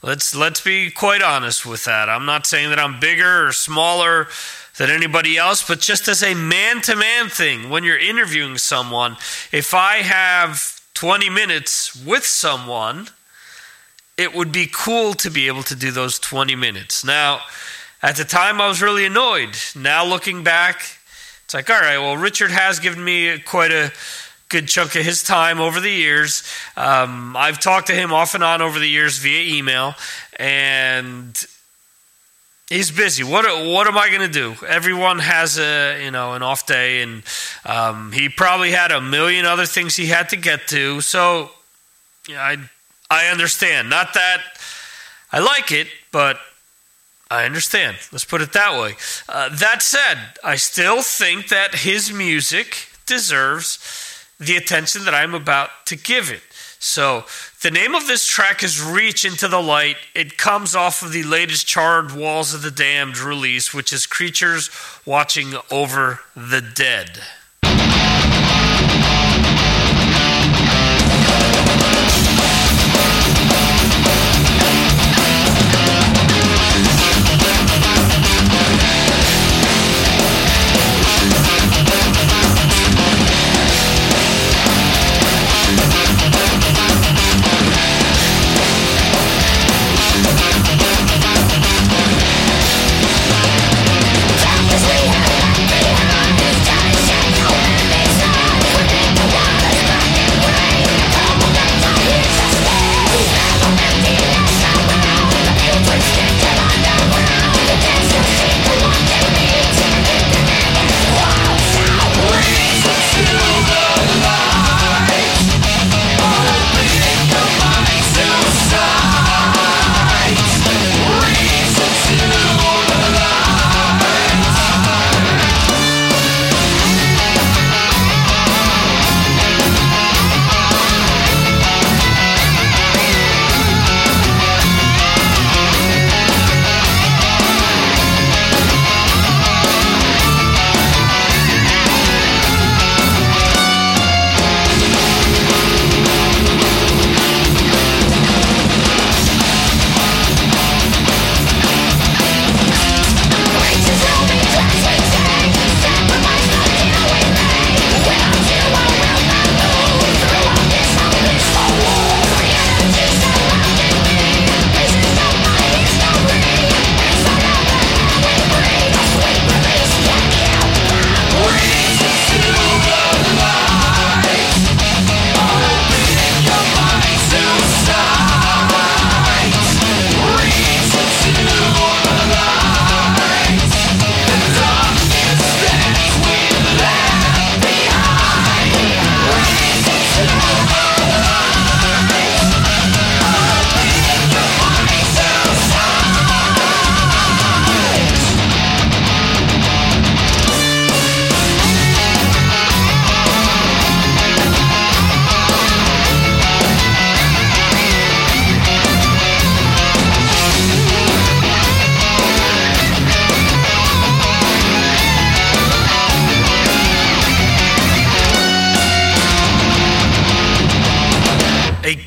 Let's 0.00 0.32
let's 0.36 0.60
be 0.60 0.92
quite 0.92 1.22
honest 1.22 1.66
with 1.66 1.84
that. 1.86 2.08
I'm 2.08 2.24
not 2.24 2.46
saying 2.46 2.70
that 2.70 2.78
I'm 2.78 3.00
bigger 3.00 3.48
or 3.48 3.52
smaller 3.52 4.28
than 4.78 4.88
anybody 4.88 5.36
else, 5.36 5.66
but 5.66 5.80
just 5.80 6.06
as 6.06 6.22
a 6.22 6.34
man-to-man 6.34 7.30
thing, 7.30 7.68
when 7.68 7.82
you're 7.82 7.98
interviewing 7.98 8.58
someone, 8.58 9.16
if 9.50 9.74
I 9.74 9.96
have 9.96 10.80
20 10.94 11.30
minutes 11.30 11.96
with 12.04 12.24
someone 12.24 13.08
it 14.16 14.34
would 14.34 14.52
be 14.52 14.66
cool 14.72 15.14
to 15.14 15.30
be 15.30 15.46
able 15.46 15.62
to 15.64 15.76
do 15.76 15.90
those 15.90 16.18
20 16.18 16.56
minutes. 16.56 17.04
Now, 17.04 17.40
at 18.02 18.16
the 18.16 18.24
time, 18.24 18.60
I 18.60 18.68
was 18.68 18.80
really 18.80 19.04
annoyed. 19.04 19.56
Now, 19.74 20.04
looking 20.04 20.42
back, 20.42 20.82
it's 21.44 21.54
like, 21.54 21.68
all 21.70 21.80
right, 21.80 21.98
well, 21.98 22.16
Richard 22.16 22.50
has 22.50 22.80
given 22.80 23.02
me 23.02 23.38
quite 23.38 23.72
a 23.72 23.92
good 24.48 24.68
chunk 24.68 24.94
of 24.94 25.04
his 25.04 25.22
time 25.22 25.60
over 25.60 25.80
the 25.80 25.90
years. 25.90 26.42
Um, 26.76 27.36
I've 27.36 27.58
talked 27.58 27.88
to 27.88 27.94
him 27.94 28.12
off 28.12 28.34
and 28.34 28.44
on 28.44 28.62
over 28.62 28.78
the 28.78 28.88
years 28.88 29.18
via 29.18 29.56
email, 29.56 29.94
and 30.38 31.36
he's 32.68 32.90
busy. 32.90 33.24
What 33.24 33.44
what 33.44 33.86
am 33.86 33.98
I 33.98 34.08
going 34.08 34.20
to 34.20 34.28
do? 34.28 34.54
Everyone 34.66 35.18
has 35.18 35.58
a 35.58 36.04
you 36.04 36.10
know 36.10 36.34
an 36.34 36.42
off 36.42 36.66
day, 36.66 37.02
and 37.02 37.22
um, 37.64 38.12
he 38.12 38.28
probably 38.28 38.70
had 38.70 38.92
a 38.92 39.00
million 39.00 39.46
other 39.46 39.66
things 39.66 39.96
he 39.96 40.06
had 40.06 40.28
to 40.30 40.36
get 40.36 40.68
to. 40.68 41.00
So, 41.00 41.50
yeah, 42.28 42.42
I 42.42 42.56
I 43.10 43.28
understand. 43.28 43.88
Not 43.88 44.14
that 44.14 44.42
I 45.32 45.38
like 45.40 45.70
it, 45.72 45.88
but 46.12 46.38
I 47.30 47.44
understand. 47.44 47.96
Let's 48.12 48.24
put 48.24 48.40
it 48.40 48.52
that 48.52 48.80
way. 48.80 48.94
Uh, 49.28 49.48
that 49.56 49.82
said, 49.82 50.18
I 50.44 50.56
still 50.56 51.02
think 51.02 51.48
that 51.48 51.74
his 51.74 52.12
music 52.12 52.88
deserves 53.04 53.78
the 54.38 54.56
attention 54.56 55.04
that 55.04 55.14
I'm 55.14 55.34
about 55.34 55.70
to 55.86 55.96
give 55.96 56.30
it. 56.30 56.42
So, 56.78 57.24
the 57.62 57.70
name 57.70 57.94
of 57.94 58.06
this 58.06 58.26
track 58.26 58.62
is 58.62 58.82
Reach 58.82 59.24
into 59.24 59.48
the 59.48 59.62
Light. 59.62 59.96
It 60.14 60.36
comes 60.36 60.76
off 60.76 61.02
of 61.02 61.10
the 61.10 61.22
latest 61.22 61.66
Charred 61.66 62.12
Walls 62.12 62.54
of 62.54 62.62
the 62.62 62.70
Damned 62.70 63.18
release, 63.18 63.72
which 63.72 63.92
is 63.92 64.06
Creatures 64.06 64.70
Watching 65.04 65.54
Over 65.70 66.20
the 66.36 66.60
Dead. 66.60 67.22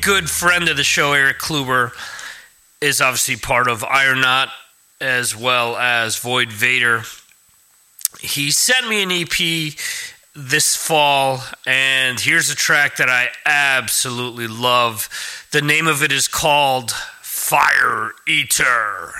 Good 0.00 0.30
friend 0.30 0.68
of 0.70 0.78
the 0.78 0.84
show, 0.84 1.12
Eric 1.12 1.38
Kluber, 1.40 1.92
is 2.80 3.02
obviously 3.02 3.36
part 3.36 3.68
of 3.68 3.82
Ironaut 3.82 4.48
as 4.98 5.36
well 5.36 5.76
as 5.76 6.16
Void 6.16 6.48
Vator. 6.48 7.04
He 8.18 8.50
sent 8.50 8.88
me 8.88 9.02
an 9.02 9.10
EP 9.10 9.74
this 10.34 10.74
fall, 10.74 11.42
and 11.66 12.18
here's 12.18 12.50
a 12.50 12.54
track 12.54 12.96
that 12.96 13.10
I 13.10 13.28
absolutely 13.44 14.46
love. 14.46 15.08
The 15.52 15.60
name 15.60 15.86
of 15.86 16.02
it 16.02 16.12
is 16.12 16.28
called 16.28 16.92
Fire 17.20 18.12
Eater. 18.26 19.12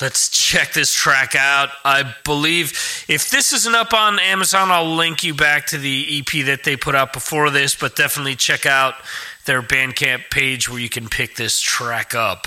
Let's 0.00 0.30
check 0.30 0.72
this 0.72 0.94
track 0.94 1.34
out. 1.34 1.70
I 1.84 2.14
believe 2.24 2.70
if 3.08 3.30
this 3.30 3.52
isn't 3.52 3.74
up 3.74 3.92
on 3.92 4.18
Amazon, 4.18 4.70
I'll 4.70 4.94
link 4.94 5.24
you 5.24 5.34
back 5.34 5.66
to 5.68 5.78
the 5.78 6.18
EP 6.18 6.46
that 6.46 6.64
they 6.64 6.76
put 6.76 6.94
out 6.94 7.12
before 7.12 7.50
this, 7.50 7.74
but 7.74 7.96
definitely 7.96 8.36
check 8.36 8.66
out 8.66 8.94
their 9.46 9.62
Bandcamp 9.62 10.30
page 10.30 10.68
where 10.68 10.78
you 10.78 10.88
can 10.88 11.08
pick 11.08 11.36
this 11.36 11.60
track 11.60 12.14
up. 12.14 12.46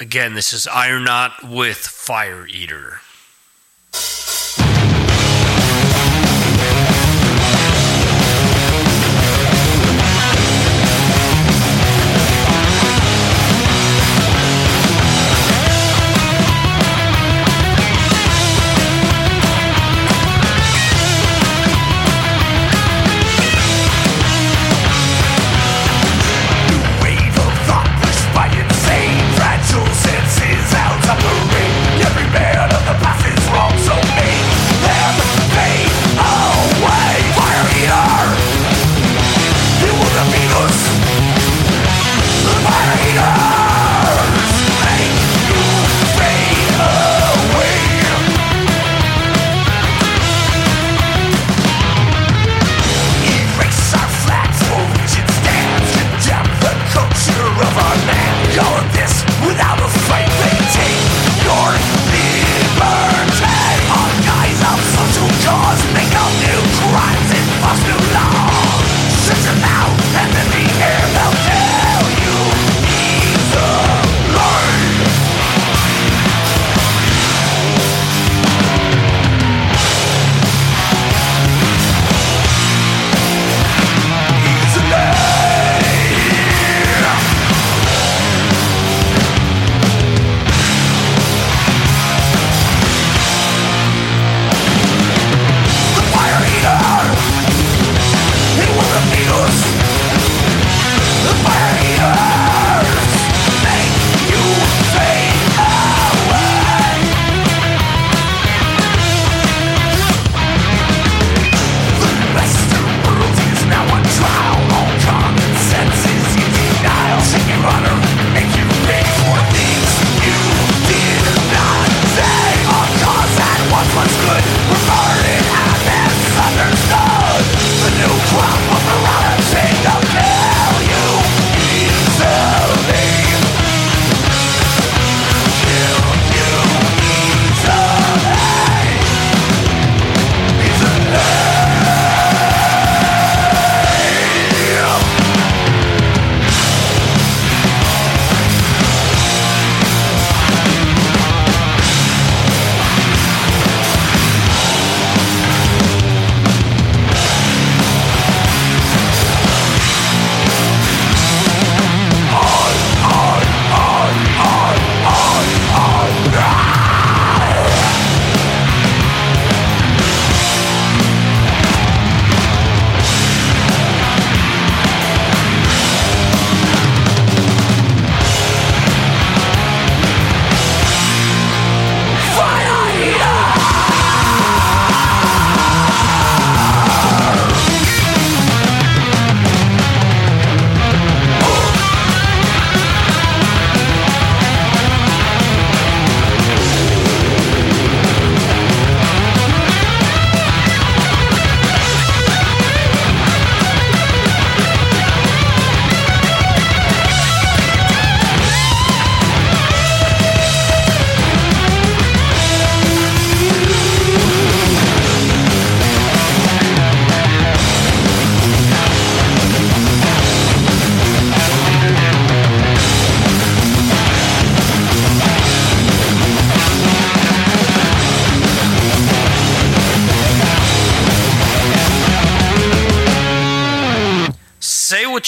Again, 0.00 0.34
this 0.34 0.52
is 0.52 0.66
Ironaut 0.66 1.48
with 1.48 1.78
Fire 1.78 2.46
Eater. 2.46 3.00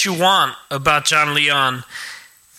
You 0.06 0.12
want 0.12 0.54
about 0.70 1.04
Jon 1.04 1.34
Leon 1.34 1.82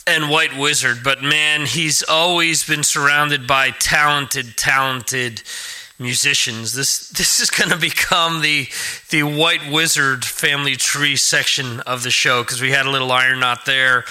and 0.06 0.30
White 0.30 0.58
Wizzard, 0.58 0.98
but 1.02 1.24
man, 1.24 1.66
he's 1.66 2.04
always 2.04 2.68
been 2.68 2.84
surrounded 2.84 3.48
by 3.48 3.70
talented, 3.70 4.58
talented 4.58 5.44
musicians. 5.98 6.74
This 6.74 7.08
this 7.08 7.40
is 7.40 7.50
going 7.50 7.70
to 7.70 7.78
become 7.78 8.42
the 8.42 8.68
the 9.12 9.24
White 9.24 9.72
Wizzard 9.72 10.26
family 10.26 10.76
tree 10.76 11.16
section 11.16 11.80
of 11.80 12.04
the 12.04 12.12
show 12.12 12.44
because 12.44 12.62
we 12.62 12.72
had 12.72 12.86
a 12.86 12.92
little 12.92 13.08
Ironaut 13.08 13.64
there. 13.64 14.04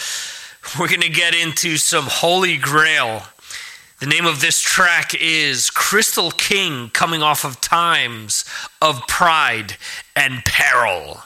We're 0.80 0.88
going 0.88 1.02
to 1.02 1.10
get 1.10 1.34
into 1.34 1.76
some 1.76 2.04
Holy 2.06 2.56
Grail. 2.56 3.24
The 4.00 4.06
name 4.06 4.24
of 4.24 4.40
this 4.40 4.62
track 4.62 5.14
is 5.14 5.68
Crystal 5.68 6.30
King, 6.30 6.88
coming 6.88 7.22
off 7.22 7.44
of 7.44 7.60
Times 7.60 8.46
of 8.80 9.06
Pride 9.06 9.76
and 10.16 10.42
Peril. 10.46 11.20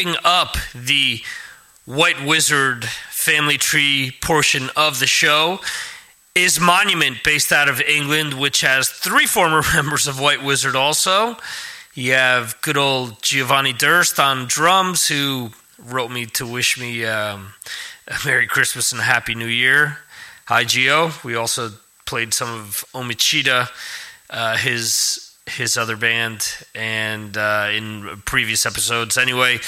Wrapping 0.00 0.20
up 0.24 0.56
the 0.74 1.20
White 1.84 2.24
Wizzard 2.24 2.86
family 3.10 3.58
tree 3.58 4.16
portion 4.22 4.70
of 4.74 4.98
the 4.98 5.06
show 5.06 5.60
is 6.34 6.58
Monument, 6.58 7.22
based 7.22 7.52
out 7.52 7.68
of 7.68 7.82
England, 7.82 8.32
which 8.32 8.62
has 8.62 8.88
three 8.88 9.26
former 9.26 9.62
members 9.74 10.06
of 10.06 10.18
White 10.18 10.42
Wizzard 10.42 10.74
also. 10.74 11.36
You 11.92 12.12
have 12.12 12.56
good 12.62 12.78
old 12.78 13.22
Giovanni 13.22 13.74
Durst 13.74 14.18
on 14.18 14.46
drums, 14.46 15.06
who 15.06 15.50
wrote 15.78 16.10
me 16.10 16.24
to 16.24 16.46
wish 16.46 16.80
me 16.80 17.04
um, 17.04 17.52
a 18.08 18.16
Merry 18.24 18.46
Christmas 18.46 18.92
and 18.92 19.02
a 19.02 19.04
Happy 19.04 19.34
New 19.34 19.44
Year. 19.44 19.98
Hi, 20.46 20.64
Gio. 20.64 21.22
We 21.22 21.34
also 21.34 21.72
played 22.06 22.32
some 22.32 22.48
of 22.48 22.86
Omechita, 22.94 23.68
uh, 24.30 24.56
his 24.56 25.29
his 25.56 25.76
other 25.76 25.96
band, 25.96 26.46
and 26.74 27.36
uh, 27.36 27.68
in 27.72 28.22
previous 28.24 28.66
episodes. 28.66 29.18
Anyway, 29.18 29.58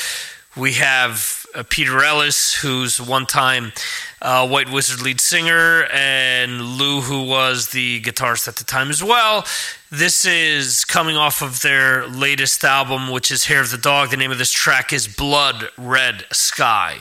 we 0.57 0.75
have 0.75 1.47
uh, 1.55 1.63
Peter 1.69 2.03
Ellis, 2.03 2.55
who's 2.55 3.01
one 3.01 3.27
time 3.27 3.73
uh, 4.21 4.47
White 4.47 4.71
Wizzard 4.71 5.03
lead 5.03 5.21
singer, 5.21 5.85
and 5.93 6.61
Lou, 6.61 7.01
who 7.01 7.25
was 7.25 7.69
the 7.69 8.01
guitarist 8.03 8.49
at 8.49 8.57
the 8.57 8.65
time 8.65 8.91
as 8.91 9.03
well. 9.03 9.47
This 9.91 10.25
is 10.25 10.85
coming 10.85 11.17
off 11.17 11.43
of 11.43 11.63
their 11.63 12.07
latest 12.07 12.65
album, 12.65 13.11
which 13.11 13.31
is 13.31 13.45
Hair 13.45 13.63
of 13.63 13.71
the 13.71 13.79
Dog. 13.79 14.11
The 14.11 14.17
name 14.17 14.31
of 14.31 14.39
this 14.39 14.53
track 14.53 14.93
is 14.93 15.09
Blood 15.09 15.69
Red 15.77 16.25
Sky. 16.33 16.99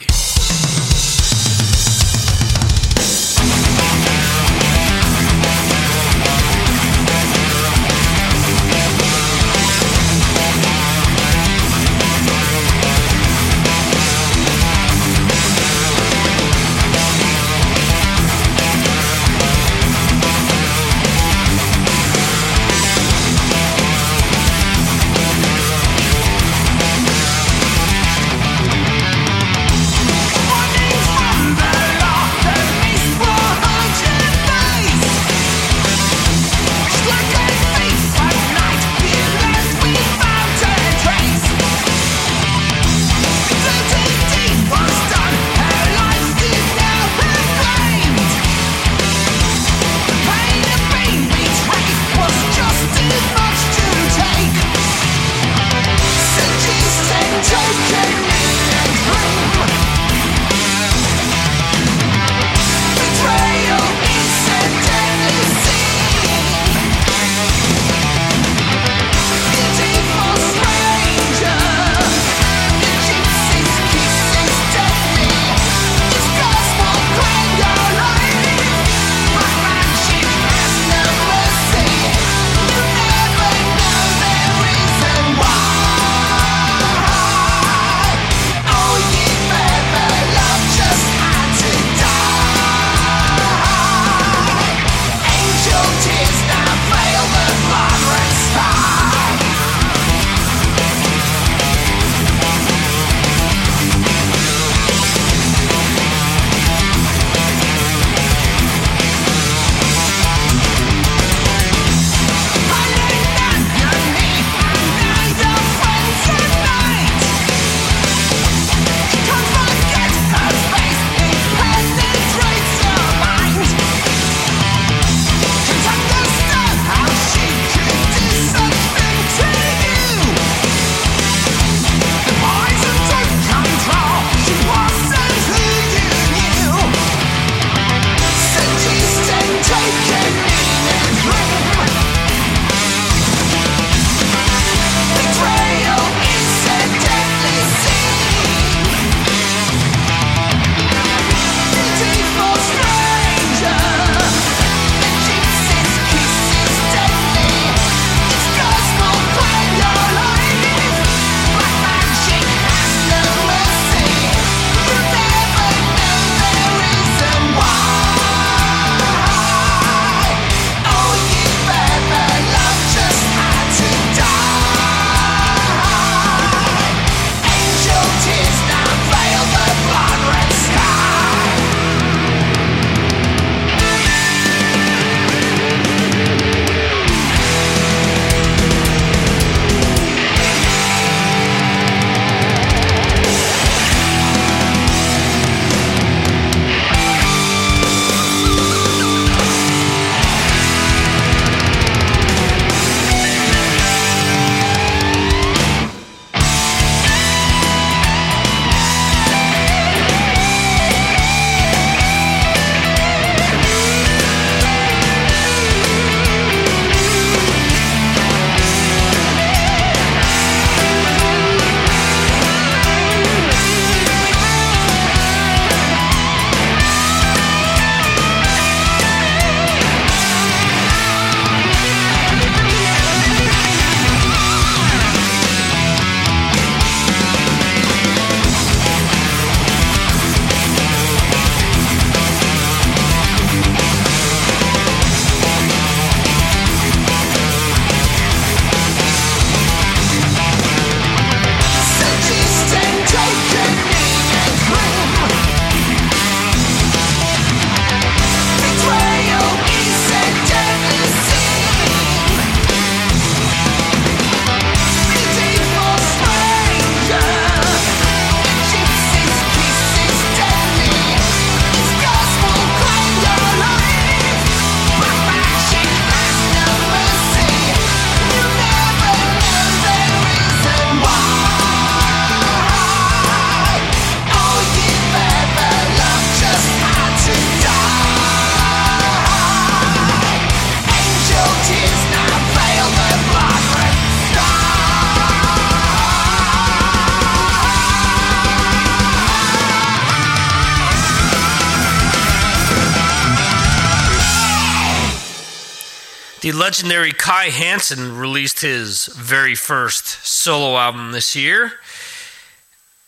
Legendary 306.54 307.12
Kai 307.12 307.46
Hansen 307.46 308.16
released 308.16 308.60
his 308.60 309.06
very 309.06 309.54
first 309.54 310.06
solo 310.26 310.76
album 310.76 311.12
this 311.12 311.34
year. 311.34 311.72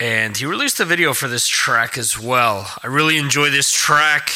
And 0.01 0.36
he 0.36 0.45
released 0.45 0.80
a 0.80 0.84
video 0.84 1.14
for 1.14 1.28
this 1.28 1.47
track 1.47 1.97
as 1.97 2.18
well. 2.18 2.70
I 2.82 2.88
really 2.88 3.16
enjoy 3.16 3.51
this 3.51 3.70
track, 3.70 4.30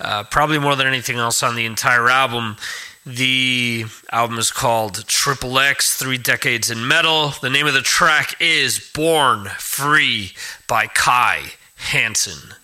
uh, 0.00 0.24
probably 0.24 0.58
more 0.58 0.76
than 0.76 0.86
anything 0.86 1.16
else 1.16 1.42
on 1.42 1.56
the 1.56 1.66
entire 1.66 2.08
album. 2.08 2.56
The 3.04 3.84
album 4.10 4.38
is 4.38 4.50
called 4.50 5.06
Triple 5.06 5.58
X 5.58 5.96
Three 5.96 6.16
Decades 6.18 6.70
in 6.70 6.88
Metal. 6.88 7.34
The 7.40 7.50
name 7.50 7.66
of 7.66 7.74
the 7.74 7.82
track 7.82 8.34
is 8.40 8.90
Born 8.94 9.50
Free 9.58 10.32
by 10.66 10.86
Kai 10.86 11.52
Hansen. 11.76 12.54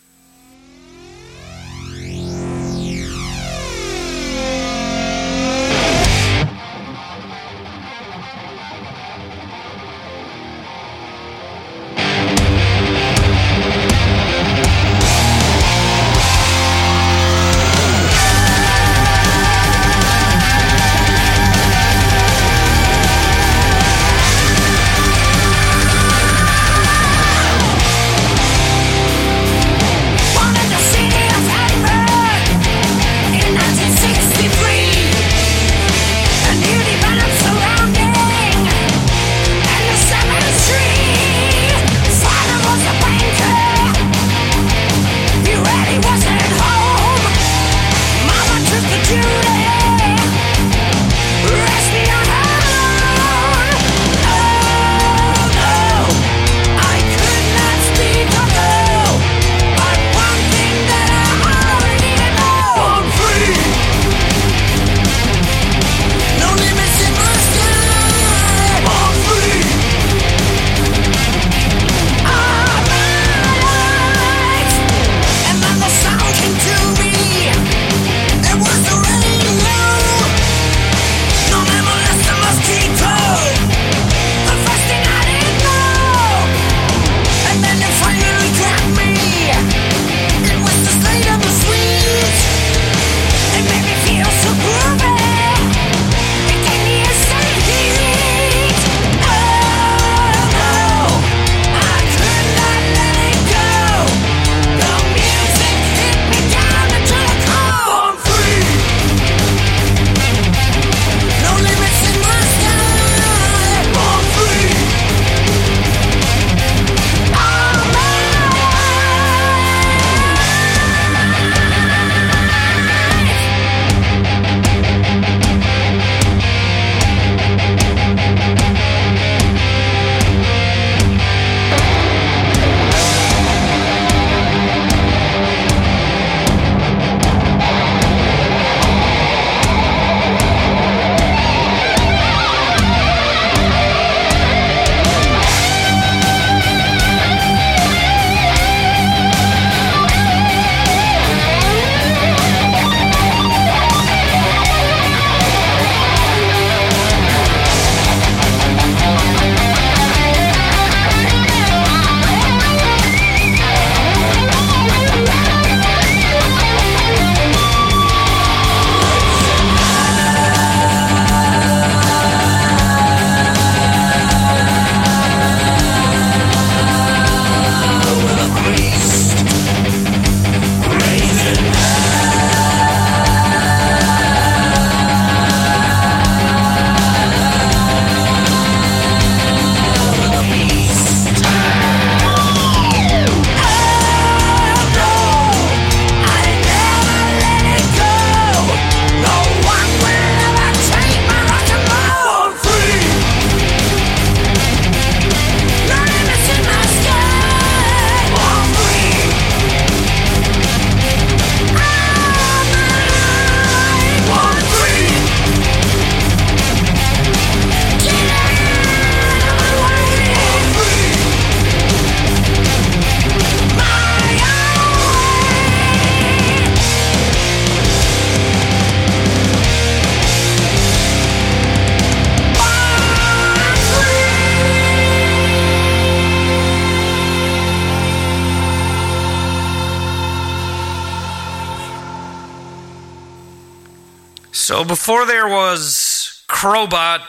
So 244.71 244.85
before 244.85 245.27
there 245.27 245.49
was 245.49 246.45
Crobot 246.47 247.23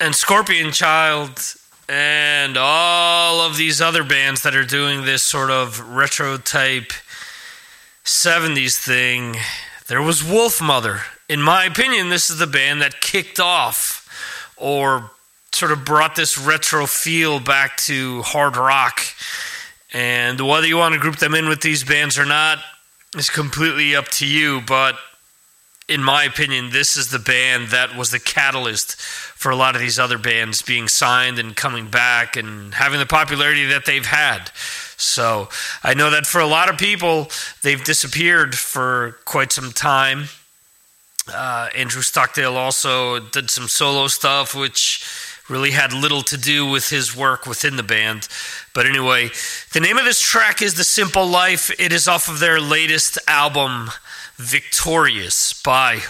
and 0.00 0.14
Scorpion 0.14 0.72
Child 0.72 1.38
and 1.90 2.56
all 2.56 3.42
of 3.42 3.58
these 3.58 3.82
other 3.82 4.02
bands 4.02 4.42
that 4.44 4.56
are 4.56 4.64
doing 4.64 5.04
this 5.04 5.22
sort 5.22 5.50
of 5.50 5.78
retro 5.94 6.38
type 6.38 6.90
70s 8.02 8.82
thing, 8.82 9.36
there 9.88 10.00
was 10.00 10.22
Wolfmother. 10.22 11.02
In 11.28 11.42
my 11.42 11.66
opinion, 11.66 12.08
this 12.08 12.30
is 12.30 12.38
the 12.38 12.46
band 12.46 12.80
that 12.80 13.02
kicked 13.02 13.38
off 13.38 14.08
or 14.56 15.10
sort 15.52 15.70
of 15.70 15.84
brought 15.84 16.16
this 16.16 16.38
retro 16.38 16.86
feel 16.86 17.40
back 17.40 17.76
to 17.76 18.22
hard 18.22 18.56
rock. 18.56 19.02
And 19.92 20.40
whether 20.40 20.66
you 20.66 20.78
want 20.78 20.94
to 20.94 20.98
group 20.98 21.16
them 21.16 21.34
in 21.34 21.46
with 21.46 21.60
these 21.60 21.84
bands 21.84 22.18
or 22.18 22.24
not 22.24 22.58
is 23.18 23.28
completely 23.28 23.94
up 23.94 24.08
to 24.12 24.26
you, 24.26 24.62
but 24.66 24.96
in 25.88 26.02
my 26.02 26.24
opinion, 26.24 26.70
this 26.70 26.96
is 26.96 27.10
the 27.10 27.18
band 27.18 27.68
that 27.68 27.96
was 27.96 28.10
the 28.10 28.18
catalyst 28.18 28.96
for 29.00 29.50
a 29.50 29.56
lot 29.56 29.74
of 29.74 29.80
these 29.80 29.98
other 29.98 30.16
bands 30.18 30.62
being 30.62 30.88
signed 30.88 31.38
and 31.38 31.54
coming 31.54 31.88
back 31.88 32.36
and 32.36 32.74
having 32.74 32.98
the 32.98 33.06
popularity 33.06 33.66
that 33.66 33.84
they've 33.84 34.06
had. 34.06 34.50
So 34.96 35.48
I 35.82 35.94
know 35.94 36.10
that 36.10 36.26
for 36.26 36.40
a 36.40 36.46
lot 36.46 36.70
of 36.70 36.78
people, 36.78 37.28
they've 37.62 37.82
disappeared 37.82 38.54
for 38.54 39.18
quite 39.24 39.52
some 39.52 39.72
time. 39.72 40.28
Uh, 41.32 41.68
Andrew 41.74 42.02
Stockdale 42.02 42.56
also 42.56 43.18
did 43.18 43.50
some 43.50 43.68
solo 43.68 44.06
stuff, 44.08 44.54
which 44.54 45.04
really 45.48 45.72
had 45.72 45.92
little 45.92 46.22
to 46.22 46.36
do 46.36 46.66
with 46.66 46.88
his 46.88 47.14
work 47.14 47.46
within 47.46 47.76
the 47.76 47.82
band. 47.82 48.28
But 48.72 48.86
anyway, 48.86 49.30
the 49.72 49.80
name 49.80 49.98
of 49.98 50.04
this 50.04 50.20
track 50.20 50.62
is 50.62 50.74
The 50.74 50.84
Simple 50.84 51.26
Life. 51.26 51.70
It 51.78 51.92
is 51.92 52.08
off 52.08 52.28
of 52.28 52.40
their 52.40 52.60
latest 52.60 53.18
album, 53.28 53.90
Victorious 54.36 55.52
by 55.62 56.00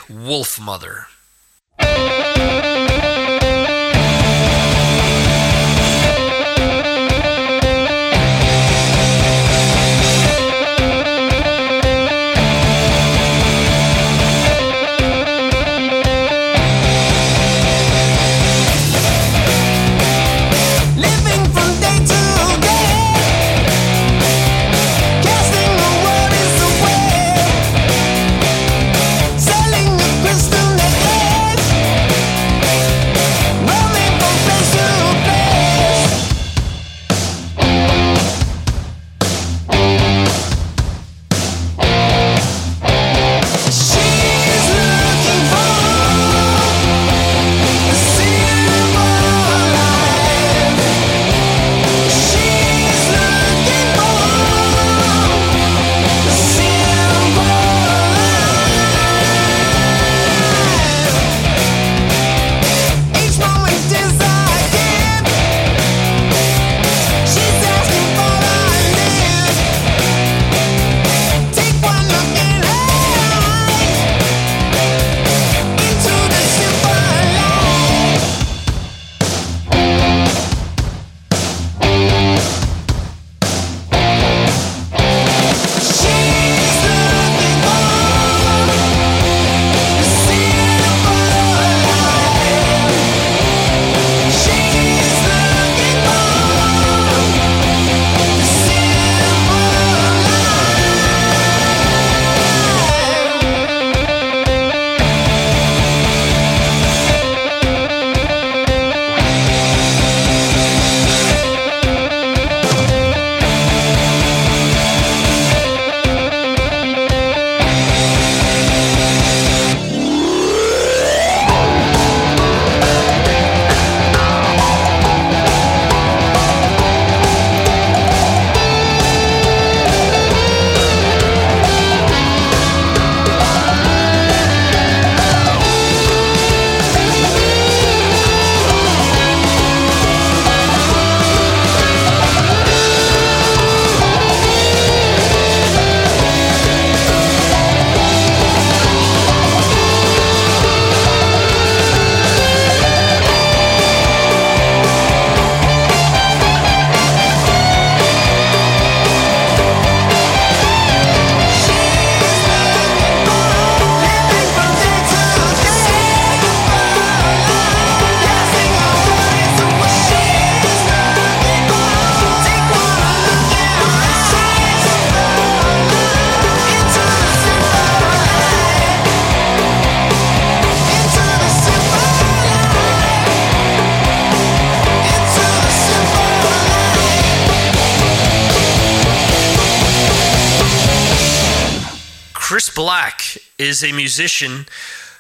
Wolfmother. 192.55 193.39
is 193.59 193.83
a 193.83 193.93
musician 193.93 194.67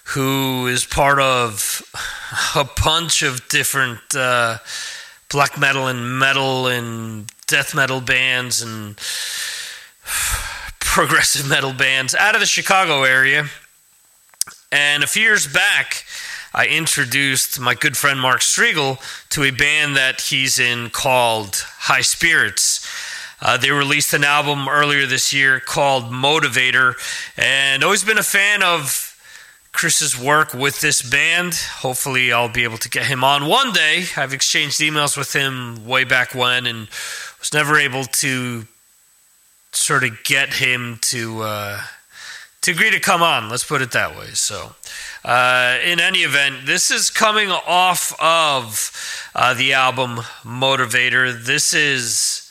who 0.08 0.68
is 0.68 0.84
part 0.84 1.18
of 1.18 1.82
a 2.54 2.64
bunch 2.84 3.22
of 3.22 3.48
different 3.48 4.00
uh, 4.14 4.58
black 5.30 5.58
metal 5.58 5.88
and 5.88 6.18
metal 6.18 6.68
and 6.68 7.26
death 7.46 7.74
metal 7.74 8.00
bands 8.00 8.62
and 8.62 8.96
progressive 10.80 11.48
metal 11.48 11.72
bands 11.72 12.14
out 12.14 12.34
of 12.34 12.40
the 12.40 12.46
Chicago 12.46 13.02
area. 13.02 13.46
And 14.70 15.02
a 15.02 15.06
few 15.08 15.22
years 15.22 15.46
back, 15.46 16.04
I 16.54 16.66
introduced 16.66 17.58
my 17.58 17.74
good 17.74 17.96
friend 17.96 18.20
Mark 18.20 18.42
Striegel 18.42 18.98
to 19.30 19.42
a 19.42 19.50
band 19.50 19.96
that 19.96 20.20
he's 20.20 20.60
in 20.60 20.90
called 20.90 21.64
High 21.78 22.02
Spirits. 22.02 22.83
Uh, 23.44 23.58
they 23.58 23.70
released 23.70 24.14
an 24.14 24.24
album 24.24 24.70
earlier 24.70 25.04
this 25.04 25.30
year 25.30 25.60
called 25.60 26.04
Motivator, 26.04 26.94
and 27.36 27.84
always 27.84 28.02
been 28.02 28.16
a 28.16 28.22
fan 28.22 28.62
of 28.62 29.10
Chris's 29.70 30.18
work 30.18 30.54
with 30.54 30.80
this 30.80 31.02
band. 31.02 31.54
Hopefully, 31.54 32.32
I'll 32.32 32.48
be 32.48 32.64
able 32.64 32.78
to 32.78 32.88
get 32.88 33.04
him 33.04 33.22
on 33.22 33.46
one 33.46 33.72
day. 33.72 34.04
I've 34.16 34.32
exchanged 34.32 34.80
emails 34.80 35.14
with 35.14 35.34
him 35.34 35.86
way 35.86 36.04
back 36.04 36.34
when, 36.34 36.66
and 36.66 36.88
was 37.38 37.52
never 37.52 37.76
able 37.76 38.04
to 38.04 38.64
sort 39.72 40.04
of 40.04 40.24
get 40.24 40.54
him 40.54 40.98
to 41.02 41.42
uh, 41.42 41.80
to 42.62 42.70
agree 42.70 42.92
to 42.92 43.00
come 43.00 43.22
on. 43.22 43.50
Let's 43.50 43.64
put 43.64 43.82
it 43.82 43.92
that 43.92 44.16
way. 44.16 44.28
So, 44.28 44.74
uh, 45.22 45.76
in 45.84 46.00
any 46.00 46.20
event, 46.20 46.64
this 46.64 46.90
is 46.90 47.10
coming 47.10 47.50
off 47.50 48.18
of 48.18 49.28
uh, 49.34 49.52
the 49.52 49.74
album 49.74 50.20
Motivator. 50.44 51.44
This 51.44 51.74
is 51.74 52.43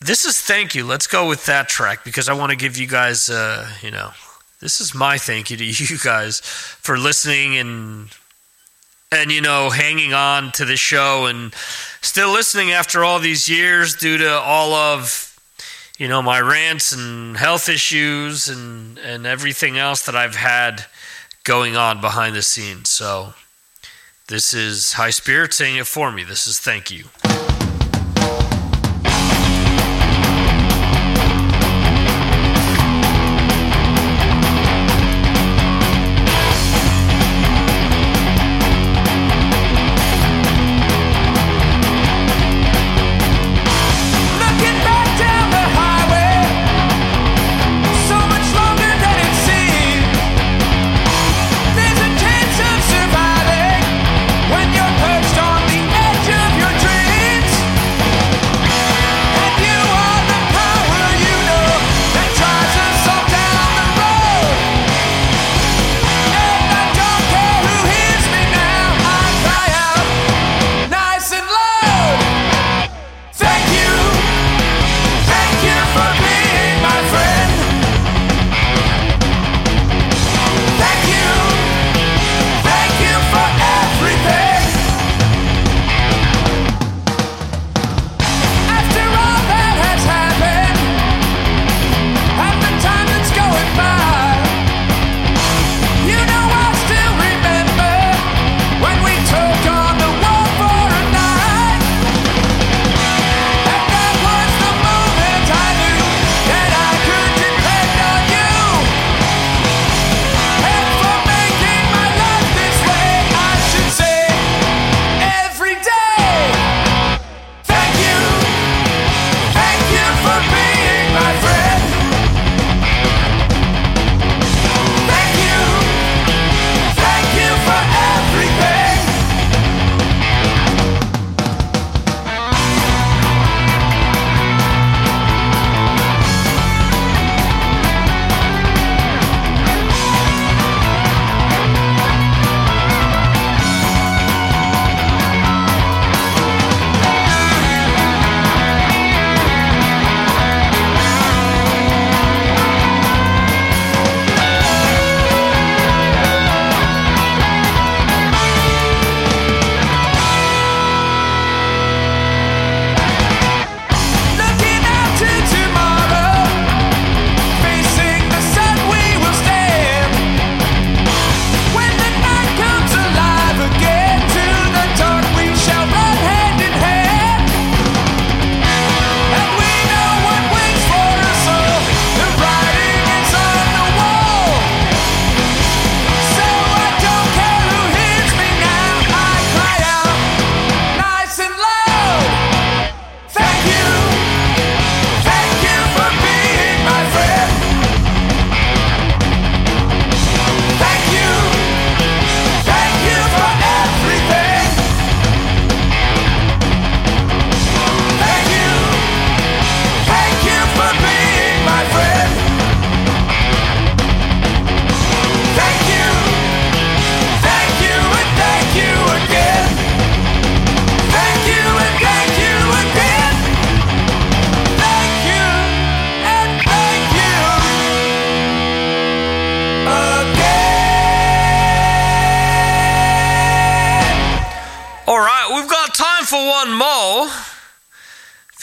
this 0.00 0.24
is 0.24 0.40
thank 0.40 0.74
you. 0.74 0.84
Let's 0.84 1.06
go 1.06 1.28
with 1.28 1.46
that 1.46 1.68
track 1.68 2.04
because 2.04 2.28
I 2.28 2.32
want 2.32 2.50
to 2.50 2.56
give 2.56 2.76
you 2.76 2.86
guys, 2.86 3.28
uh, 3.28 3.68
you 3.82 3.90
know, 3.90 4.10
this 4.60 4.80
is 4.80 4.94
my 4.94 5.18
thank 5.18 5.50
you 5.50 5.56
to 5.56 5.64
you 5.64 5.98
guys 5.98 6.40
for 6.40 6.98
listening 6.98 7.56
and 7.56 8.08
and 9.12 9.32
you 9.32 9.40
know 9.40 9.70
hanging 9.70 10.14
on 10.14 10.52
to 10.52 10.64
the 10.64 10.76
show 10.76 11.26
and 11.26 11.52
still 12.00 12.30
listening 12.30 12.70
after 12.70 13.02
all 13.02 13.18
these 13.18 13.48
years 13.48 13.96
due 13.96 14.18
to 14.18 14.38
all 14.38 14.72
of 14.72 15.30
you 16.00 16.08
know, 16.08 16.22
my 16.22 16.40
rants 16.40 16.92
and 16.92 17.36
health 17.36 17.68
issues 17.68 18.48
and, 18.48 18.96
and 19.00 19.26
everything 19.26 19.76
else 19.76 20.06
that 20.06 20.16
I've 20.16 20.34
had 20.34 20.86
going 21.44 21.76
on 21.76 22.00
behind 22.00 22.34
the 22.34 22.40
scenes. 22.40 22.88
So 22.88 23.34
this 24.26 24.54
is 24.54 24.94
High 24.94 25.10
Spirit 25.10 25.52
saying 25.52 25.76
it 25.76 25.86
for 25.86 26.10
me. 26.10 26.24
This 26.24 26.46
is 26.46 26.58
thank 26.58 26.90
you. 26.90 27.04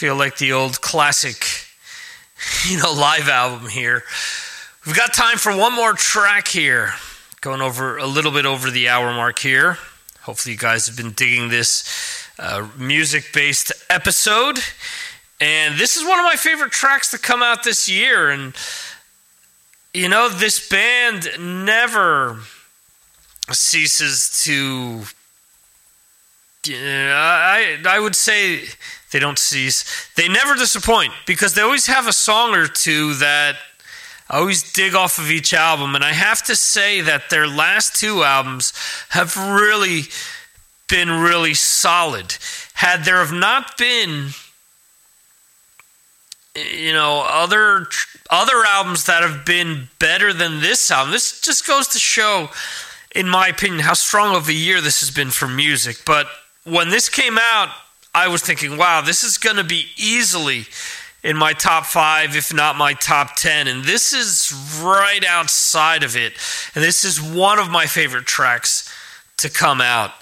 Feel 0.08 0.16
like 0.16 0.38
the 0.38 0.52
old 0.52 0.80
classic, 0.80 1.44
you 2.66 2.78
know, 2.78 2.90
live 2.90 3.28
album 3.28 3.68
here. 3.68 4.04
We've 4.86 4.96
got 4.96 5.12
time 5.12 5.36
for 5.36 5.54
one 5.54 5.74
more 5.74 5.92
track 5.92 6.48
here. 6.48 6.94
Going 7.42 7.60
over 7.60 7.98
a 7.98 8.06
little 8.06 8.32
bit 8.32 8.46
over 8.46 8.70
the 8.70 8.88
hour 8.88 9.12
mark 9.12 9.38
here. 9.38 9.76
Hopefully, 10.22 10.54
you 10.54 10.58
guys 10.58 10.86
have 10.86 10.96
been 10.96 11.10
digging 11.10 11.50
this 11.50 12.26
uh, 12.38 12.66
music 12.78 13.34
based 13.34 13.70
episode. 13.90 14.60
And 15.42 15.78
this 15.78 15.98
is 15.98 16.08
one 16.08 16.18
of 16.18 16.24
my 16.24 16.36
favorite 16.36 16.72
tracks 16.72 17.10
to 17.10 17.18
come 17.18 17.42
out 17.42 17.62
this 17.62 17.86
year. 17.86 18.30
And, 18.30 18.56
you 19.92 20.08
know, 20.08 20.30
this 20.30 20.70
band 20.70 21.28
never 21.38 22.38
ceases 23.50 24.42
to. 24.44 25.02
I, 26.74 27.78
I 27.86 28.00
would 28.00 28.16
say 28.16 28.62
they 29.12 29.18
don't 29.18 29.38
cease. 29.38 30.08
They 30.16 30.28
never 30.28 30.54
disappoint 30.54 31.12
because 31.26 31.54
they 31.54 31.62
always 31.62 31.86
have 31.86 32.06
a 32.06 32.12
song 32.12 32.54
or 32.54 32.66
two 32.66 33.14
that 33.14 33.56
I 34.28 34.38
always 34.38 34.72
dig 34.72 34.94
off 34.94 35.18
of 35.18 35.30
each 35.30 35.54
album. 35.54 35.94
And 35.94 36.04
I 36.04 36.12
have 36.12 36.42
to 36.44 36.56
say 36.56 37.00
that 37.00 37.30
their 37.30 37.46
last 37.46 37.96
two 37.96 38.22
albums 38.22 38.72
have 39.10 39.36
really 39.36 40.02
been 40.88 41.10
really 41.10 41.54
solid. 41.54 42.36
Had 42.74 43.04
there 43.04 43.18
have 43.18 43.32
not 43.32 43.76
been 43.78 44.30
you 46.54 46.92
know 46.92 47.24
other 47.28 47.86
other 48.30 48.64
albums 48.66 49.04
that 49.04 49.22
have 49.22 49.44
been 49.44 49.88
better 49.98 50.32
than 50.32 50.60
this 50.60 50.90
album 50.90 51.12
this 51.12 51.40
just 51.40 51.66
goes 51.66 51.86
to 51.88 51.98
show 51.98 52.48
in 53.14 53.28
my 53.28 53.48
opinion 53.48 53.80
how 53.80 53.92
strong 53.92 54.34
of 54.34 54.48
a 54.48 54.52
year 54.52 54.80
this 54.80 55.00
has 55.00 55.10
been 55.10 55.30
for 55.30 55.46
music 55.46 55.98
but 56.04 56.26
when 56.70 56.90
this 56.90 57.08
came 57.08 57.38
out 57.38 57.70
I 58.14 58.28
was 58.28 58.42
thinking, 58.42 58.76
wow, 58.76 59.00
this 59.00 59.22
is 59.22 59.38
going 59.38 59.56
to 59.56 59.64
be 59.64 59.86
easily 59.96 60.66
in 61.22 61.36
my 61.36 61.52
top 61.52 61.84
five, 61.84 62.34
if 62.34 62.52
not 62.52 62.76
my 62.76 62.94
top 62.94 63.36
10. 63.36 63.68
And 63.68 63.84
this 63.84 64.12
is 64.12 64.52
right 64.82 65.24
outside 65.24 66.02
of 66.02 66.16
it. 66.16 66.32
And 66.74 66.82
this 66.82 67.04
is 67.04 67.20
one 67.20 67.58
of 67.58 67.70
my 67.70 67.86
favorite 67.86 68.26
tracks 68.26 68.92
to 69.38 69.50
come 69.50 69.80
out. 69.80 70.12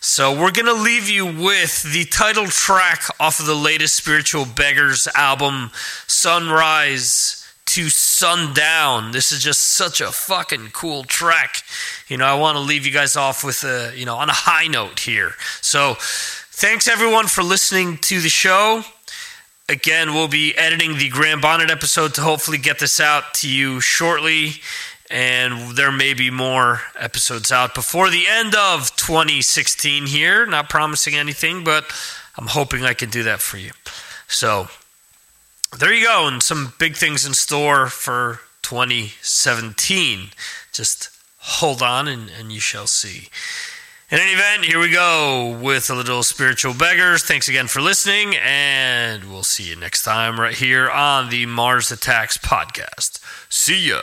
So 0.00 0.32
we're 0.32 0.50
going 0.50 0.66
to 0.66 0.74
leave 0.74 1.08
you 1.08 1.26
with 1.26 1.82
the 1.92 2.04
title 2.06 2.46
track 2.46 3.02
off 3.20 3.40
of 3.40 3.46
the 3.46 3.54
latest 3.54 3.94
Spiritual 3.94 4.46
Beggars 4.46 5.06
album, 5.14 5.70
Sunrise 6.06 7.43
to 7.66 7.88
Sundown. 7.88 9.12
This 9.12 9.32
is 9.32 9.42
just 9.42 9.60
such 9.60 10.00
a 10.00 10.12
fucking 10.12 10.70
cool 10.72 11.04
track. 11.04 11.62
You 12.08 12.16
know, 12.16 12.26
I 12.26 12.34
want 12.34 12.56
to 12.56 12.60
leave 12.60 12.86
you 12.86 12.92
guys 12.92 13.16
off 13.16 13.42
with 13.44 13.64
a, 13.64 13.92
you 13.96 14.06
know, 14.06 14.16
on 14.16 14.28
a 14.28 14.34
high 14.34 14.66
note 14.66 15.00
here. 15.00 15.32
So 15.60 15.96
thanks 15.98 16.88
everyone 16.88 17.26
for 17.26 17.42
listening 17.42 17.98
to 17.98 18.20
the 18.20 18.28
show. 18.28 18.82
Again, 19.68 20.12
we'll 20.12 20.28
be 20.28 20.54
editing 20.56 20.98
the 20.98 21.08
Graham 21.08 21.40
Bonnet 21.40 21.70
episode 21.70 22.14
to 22.14 22.20
hopefully 22.20 22.58
get 22.58 22.78
this 22.78 23.00
out 23.00 23.34
to 23.34 23.48
you 23.48 23.80
shortly 23.80 24.60
and 25.10 25.76
there 25.76 25.92
may 25.92 26.14
be 26.14 26.30
more 26.30 26.80
episodes 26.98 27.52
out 27.52 27.74
before 27.74 28.10
the 28.10 28.24
end 28.28 28.54
of 28.54 28.94
2016 28.96 30.06
here. 30.06 30.46
Not 30.46 30.70
promising 30.70 31.14
anything, 31.14 31.62
but 31.62 31.84
I'm 32.36 32.46
hoping 32.46 32.84
I 32.84 32.94
can 32.94 33.10
do 33.10 33.22
that 33.24 33.40
for 33.40 33.58
you. 33.58 33.72
So 34.26 34.68
there 35.78 35.92
you 35.92 36.06
go, 36.06 36.26
and 36.26 36.42
some 36.42 36.74
big 36.78 36.96
things 36.96 37.26
in 37.26 37.34
store 37.34 37.86
for 37.88 38.40
2017. 38.62 40.30
Just 40.72 41.10
hold 41.38 41.82
on 41.82 42.08
and, 42.08 42.30
and 42.38 42.52
you 42.52 42.60
shall 42.60 42.86
see. 42.86 43.28
In 44.10 44.18
any 44.18 44.32
event, 44.32 44.64
here 44.64 44.78
we 44.78 44.90
go 44.90 45.58
with 45.60 45.90
a 45.90 45.94
little 45.94 46.22
spiritual 46.22 46.74
beggars. 46.74 47.24
Thanks 47.24 47.48
again 47.48 47.66
for 47.66 47.80
listening, 47.80 48.36
and 48.36 49.24
we'll 49.24 49.42
see 49.42 49.64
you 49.64 49.76
next 49.76 50.04
time 50.04 50.38
right 50.38 50.54
here 50.54 50.88
on 50.90 51.30
the 51.30 51.46
Mars 51.46 51.90
Attacks 51.90 52.38
podcast. 52.38 53.18
See 53.48 53.88
ya. 53.88 54.02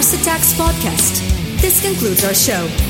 Mars 0.00 0.14
Attacks 0.14 0.54
podcast. 0.54 1.20
This 1.60 1.82
concludes 1.82 2.24
our 2.24 2.32
show. 2.32 2.89